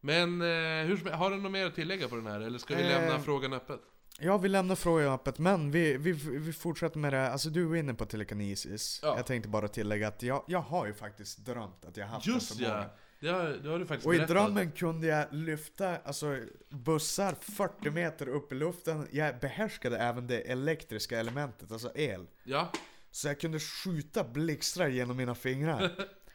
Men 0.01 0.41
eh, 0.41 0.87
hur, 0.87 1.11
har 1.11 1.31
du 1.31 1.37
något 1.37 1.51
mer 1.51 1.65
att 1.65 1.75
tillägga 1.75 2.07
på 2.07 2.15
den 2.15 2.27
här? 2.27 2.41
Eller 2.41 2.59
ska 2.59 2.75
vi 2.75 2.81
Eh, 2.83 2.87
lämna 2.89 3.19
frågan 3.19 3.53
öppet? 3.53 3.79
Ja, 4.19 4.37
vi 4.37 4.49
lämnar 4.49 4.75
frågan 4.75 5.13
öppet, 5.13 5.39
men 5.39 5.71
vi, 5.71 5.97
vi, 5.97 6.11
vi 6.39 6.53
fortsätter 6.53 6.99
med 6.99 7.13
det. 7.13 7.31
Alltså 7.31 7.49
du 7.49 7.63
var 7.63 7.75
inne 7.75 7.93
på 7.93 8.05
telekinesis. 8.05 8.99
Ja. 9.03 9.17
Jag 9.17 9.25
tänkte 9.25 9.49
bara 9.49 9.67
tillägga 9.67 10.07
att 10.07 10.23
jag, 10.23 10.43
jag 10.47 10.59
har 10.59 10.85
ju 10.85 10.93
faktiskt 10.93 11.37
drömt 11.37 11.85
att 11.85 11.97
jag 11.97 12.07
haft 12.07 12.27
Just 12.27 12.49
den 12.49 12.57
förmågan. 12.57 12.83
ja! 12.83 12.97
Det 13.23 13.29
har, 13.29 13.43
det 13.63 13.69
har 13.69 13.79
du 13.79 13.85
faktiskt 13.85 14.07
Och 14.07 14.13
i 14.13 14.17
berättat. 14.17 14.35
drömmen 14.35 14.71
kunde 14.71 15.07
jag 15.07 15.25
lyfta 15.31 15.97
alltså, 15.97 16.37
bussar 16.69 17.35
40 17.39 17.89
meter 17.89 18.27
upp 18.29 18.51
i 18.51 18.55
luften. 18.55 19.07
Jag 19.11 19.39
behärskade 19.39 19.97
även 19.97 20.27
det 20.27 20.39
elektriska 20.39 21.19
elementet, 21.19 21.71
alltså 21.71 21.91
el. 21.95 22.27
Ja, 22.43 22.71
Så 23.11 23.27
jag 23.27 23.39
kunde 23.39 23.59
skjuta 23.59 24.23
blixtrar 24.23 24.87
genom 24.87 25.17
mina 25.17 25.35
fingrar. 25.35 25.91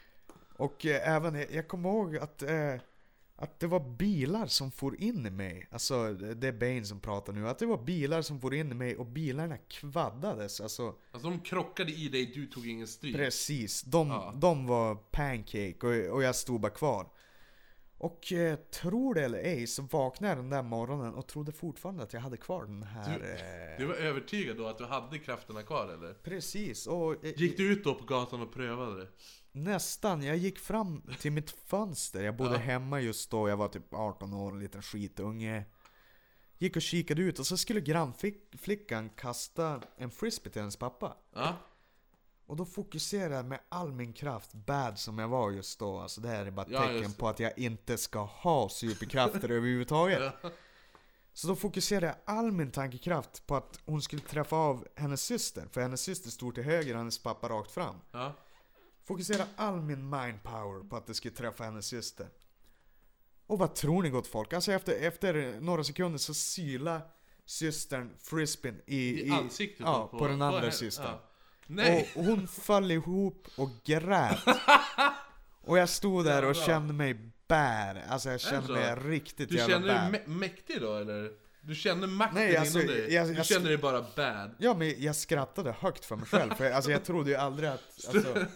Och 0.56 0.86
eh, 0.86 1.14
även, 1.14 1.46
jag, 1.50 1.68
kommer 1.68 1.88
ihåg 1.88 2.16
att, 2.16 2.42
eh, 2.42 2.74
att 3.40 3.60
det 3.60 3.66
var 3.66 3.80
bilar 3.96 4.46
som 4.46 4.70
for 4.70 5.00
in 5.00 5.26
i 5.26 5.30
mig. 5.30 5.66
Alltså 5.70 6.12
det 6.12 6.48
är 6.48 6.52
Bane 6.52 6.84
som 6.84 7.00
pratar 7.00 7.32
nu. 7.32 7.48
Att 7.48 7.58
det 7.58 7.66
var 7.66 7.78
bilar 7.84 8.22
som 8.22 8.40
for 8.40 8.54
in 8.54 8.72
i 8.72 8.74
mig 8.74 8.96
och 8.96 9.06
bilarna 9.06 9.56
kvaddades. 9.58 10.60
Alltså 10.60 10.94
alltså 11.12 11.30
de 11.30 11.40
krockade 11.40 11.92
i 11.92 12.08
dig, 12.08 12.26
du 12.26 12.46
tog 12.46 12.68
ingen 12.68 12.86
stryk. 12.88 13.16
precis. 13.16 13.82
De, 13.82 14.08
Ja. 14.08 14.32
de 14.36 14.66
var 14.66 14.94
pancake 14.94 15.76
och, 15.82 16.14
och 16.16 16.22
jag 16.22 16.34
stod 16.36 16.60
bara 16.60 16.72
kvar. 16.72 17.08
Och 18.00 18.32
eh, 18.32 18.56
tror 18.56 19.14
det 19.14 19.24
eller 19.24 19.38
ej 19.38 19.66
så 19.66 19.82
vaknade 19.82 20.30
jag 20.30 20.38
den 20.38 20.50
där 20.50 20.62
morgonen 20.62 21.14
och 21.14 21.26
trodde 21.26 21.52
fortfarande 21.52 22.02
att 22.02 22.12
jag 22.12 22.20
hade 22.20 22.36
kvar 22.36 22.64
den 22.64 22.82
här... 22.82 23.12
eh, 23.12 23.78
Du 23.78 23.86
var 23.86 23.94
övertygad 23.94 24.56
då 24.56 24.66
att 24.66 24.78
du 24.78 24.84
hade 24.84 25.18
krafterna 25.18 25.62
kvar 25.62 25.88
eller? 25.88 26.14
Precis, 26.14 26.86
och 26.86 27.24
eh, 27.24 27.32
Gick 27.36 27.56
du 27.56 27.72
ut 27.72 27.84
då 27.84 27.94
på 27.94 28.04
gatan 28.04 28.42
och 28.42 28.52
prövade 28.54 29.00
det? 29.00 29.08
Nästan. 29.52 30.22
Jag 30.22 30.36
gick 30.36 30.58
fram 30.58 31.02
till 31.20 31.32
mitt 31.32 31.50
fönster. 31.50 32.22
Jag 32.22 32.36
bodde 32.36 32.52
Ja. 32.54 32.58
hemma 32.58 33.00
just 33.00 33.30
då, 33.30 33.48
jag 33.48 33.56
var 33.56 33.68
typ 33.68 33.94
18 33.94 34.34
år, 34.34 34.52
en 34.52 34.58
liten 34.60 34.82
skitunge. 34.82 35.64
Gick 36.58 36.76
och 36.76 36.82
kikade 36.82 37.22
ut 37.22 37.38
och 37.38 37.46
så 37.46 37.56
skulle 37.56 37.80
grannflickan 37.80 39.10
kasta 39.10 39.80
en 39.96 40.10
frisbee 40.10 40.50
till 40.52 40.60
hennes 40.62 40.76
pappa. 40.76 41.16
Ja? 41.34 41.56
Och 42.46 42.56
då 42.56 42.64
fokuserade 42.64 43.34
jag 43.34 43.44
med 43.44 43.60
all 43.68 43.92
min 43.92 44.12
kraft, 44.12 44.54
bad 44.54 44.98
som 44.98 45.18
jag 45.18 45.28
var 45.28 45.50
just 45.50 45.78
då. 45.78 45.98
Alltså 45.98 46.20
det 46.20 46.28
här 46.28 46.46
är 46.46 46.50
bara 46.50 46.66
ett 46.66 46.72
Ja, 46.72 46.86
tecken 46.86 47.12
på 47.12 47.28
att 47.28 47.40
jag 47.40 47.58
inte 47.58 47.98
ska 47.98 48.18
ha 48.24 48.68
superkrafter 48.68 49.50
överhuvudtaget. 49.50 50.32
Ja. 50.42 50.50
Så 51.32 51.48
då 51.48 51.56
fokuserade 51.56 52.06
jag 52.06 52.16
all 52.36 52.52
min 52.52 52.70
tankekraft 52.70 53.46
på 53.46 53.56
att 53.56 53.80
hon 53.84 54.02
skulle 54.02 54.22
träffa 54.22 54.56
av 54.56 54.86
hennes 54.94 55.22
syster. 55.22 55.66
För 55.72 55.80
hennes 55.80 56.00
syster 56.00 56.30
stod 56.30 56.54
till 56.54 56.64
höger 56.64 56.92
och 56.94 56.98
hennes 56.98 57.22
pappa 57.22 57.48
rakt 57.48 57.70
fram. 57.70 57.96
Ja? 58.12 58.32
Fokusera 59.08 59.44
all 59.56 59.80
min 59.80 60.10
mind 60.10 60.42
power 60.42 60.88
på 60.88 60.96
att 60.96 61.06
det 61.06 61.14
skulle 61.14 61.34
träffa 61.34 61.64
hennes 61.64 61.86
syster. 61.86 62.28
Och 63.46 63.58
vad 63.58 63.74
tror 63.74 64.02
ni 64.02 64.10
gott 64.10 64.26
folk? 64.26 64.52
Alltså 64.52 64.72
efter, 64.72 64.92
efter 64.92 65.60
några 65.60 65.84
sekunder 65.84 66.18
så 66.18 66.34
syla 66.34 67.02
systern 67.44 68.10
frisbeen 68.18 68.80
i, 68.86 69.26
I 69.28 69.30
ansiktet 69.30 69.80
ja, 69.86 70.08
då 70.12 70.18
på, 70.18 70.28
den 70.28 70.42
andra 70.42 70.60
henne? 70.60 70.72
systern. 70.72 71.06
Ja. 71.06 71.22
Nej! 71.66 72.08
Och 72.16 72.24
hon 72.24 72.48
föll 72.48 72.90
ihop 72.90 73.48
och 73.56 73.70
grät. 73.84 74.38
Och 75.60 75.78
jag 75.78 75.88
stod 75.88 76.24
där 76.24 76.44
och 76.44 76.56
kände 76.56 76.92
mig 76.94 77.14
bad. 77.48 77.96
Alltså 78.08 78.30
jag 78.30 78.40
kände 78.40 78.72
mig 78.72 78.94
riktigt 78.94 79.48
Du 79.48 79.56
jävla 79.56 79.74
känner 79.74 80.02
bad. 80.02 80.12
dig 80.12 80.20
mä- 80.26 80.28
mäktig 80.28 80.80
då 80.80 80.96
eller? 80.96 81.30
Du 81.68 81.74
känner 81.74 82.06
makten 82.06 82.34
Nej, 82.34 82.56
alltså, 82.56 82.78
inom 82.80 82.94
dig? 82.94 83.14
jag- 83.14 83.26
du 83.28 83.32
jag- 83.34 83.46
känner 83.46 83.68
dig 83.68 83.78
bara 83.78 84.06
bad? 84.16 84.54
Ja 84.58 84.74
men 84.74 85.02
jag 85.02 85.16
skrattade 85.16 85.72
högt 85.72 86.04
för 86.04 86.16
mig 86.16 86.26
själv. 86.26 86.54
För 86.54 86.70
alltså 86.70 86.90
jag 86.90 87.04
trodde 87.04 87.30
ju 87.30 87.36
aldrig 87.36 87.68
att... 87.68 87.80
Alltså, 88.14 88.46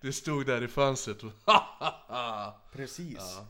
Du 0.00 0.12
stod 0.12 0.46
där 0.46 0.62
i 0.62 0.68
fönstret 0.68 1.22
och 1.22 1.30
precis. 2.72 3.16
Ja. 3.18 3.46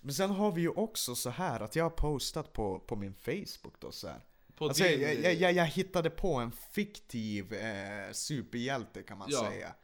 Men 0.00 0.14
sen 0.14 0.30
har 0.30 0.52
vi 0.52 0.60
ju 0.60 0.68
också 0.68 1.14
så 1.14 1.30
här 1.30 1.60
att 1.60 1.76
jag 1.76 1.84
har 1.84 1.90
postat 1.90 2.52
på, 2.52 2.78
på 2.78 2.96
min 2.96 3.14
Facebook 3.14 3.74
då 3.80 3.92
så 3.92 4.08
här. 4.08 4.20
Alltså, 4.58 4.82
din... 4.84 5.00
jag, 5.00 5.14
jag, 5.14 5.34
jag, 5.34 5.52
jag 5.52 5.66
hittade 5.66 6.10
på 6.10 6.34
en 6.34 6.52
fiktiv 6.52 7.52
eh, 7.52 8.12
superhjälte 8.12 9.02
kan 9.02 9.18
man 9.18 9.28
Ja. 9.30 9.50
säga. 9.50 9.74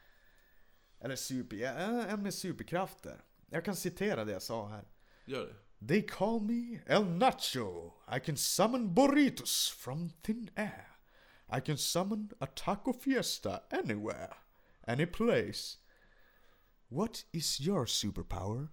Eller 1.01 1.17
superhjälte, 1.17 1.81
eh, 1.83 2.13
en 2.13 2.23
med 2.23 2.35
superkrafter. 2.35 3.17
Jag 3.51 3.65
kan 3.65 3.77
citera 3.77 4.25
det 4.25 4.33
jag 4.33 4.43
sa 4.43 4.69
här. 4.69 4.85
Gör 5.25 5.47
det. 5.47 5.55
They 5.89 6.03
call 6.03 6.41
me 6.41 6.81
El 6.87 7.05
Nacho. 7.05 7.93
I 8.07 8.19
can 8.19 8.37
summon 8.37 8.95
burritos 8.95 9.71
from 9.71 10.11
thin 10.23 10.51
air. 10.57 10.87
I 11.49 11.61
can 11.61 11.79
summon 11.79 12.31
a 12.41 12.47
taco 12.47 12.93
fiesta 12.93 13.63
anywhere, 13.73 14.35
any 14.87 15.07
place. 15.07 15.79
What 16.89 17.25
is 17.33 17.61
your 17.61 17.87
superpower? 17.87 18.69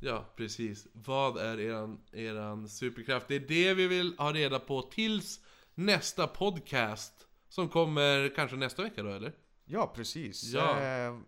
Ja, 0.00 0.32
precis. 0.36 0.86
Vad 0.92 1.38
är 1.38 1.60
eran, 1.60 2.00
eran 2.12 2.68
superkraft? 2.68 3.28
Det 3.28 3.34
är 3.34 3.40
det 3.48 3.74
vi 3.74 3.86
vill 3.86 4.14
ha 4.18 4.32
reda 4.32 4.58
på 4.58 4.82
tills 4.82 5.40
nästa 5.74 6.26
podcast. 6.26 7.12
Som 7.48 7.68
kommer 7.68 8.34
kanske 8.36 8.56
nästa 8.56 8.82
vecka 8.82 9.02
då, 9.02 9.10
eller? 9.10 9.32
Ja, 9.64 9.92
precis. 9.96 10.44
Ja. 10.44 10.80
Eh, 10.80 11.18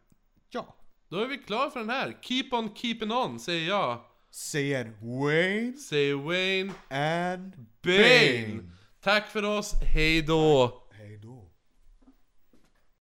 ja. 0.50 0.76
Då 1.08 1.18
är 1.18 1.26
vi 1.26 1.38
klara 1.38 1.70
för 1.70 1.80
den 1.80 1.90
här. 1.90 2.18
Keep 2.22 2.48
on 2.52 2.74
keeping 2.74 3.12
on, 3.12 3.40
säger 3.40 3.68
jag. 3.68 4.04
Säger 4.30 4.92
Wayne 5.00 5.72
Säger 5.72 6.14
Wayne 6.14 6.72
and 6.88 7.66
Bane. 7.82 8.70
Tack 9.04 9.28
för 9.28 9.44
oss, 9.44 9.74
hej 9.82 10.22
då! 10.22 10.79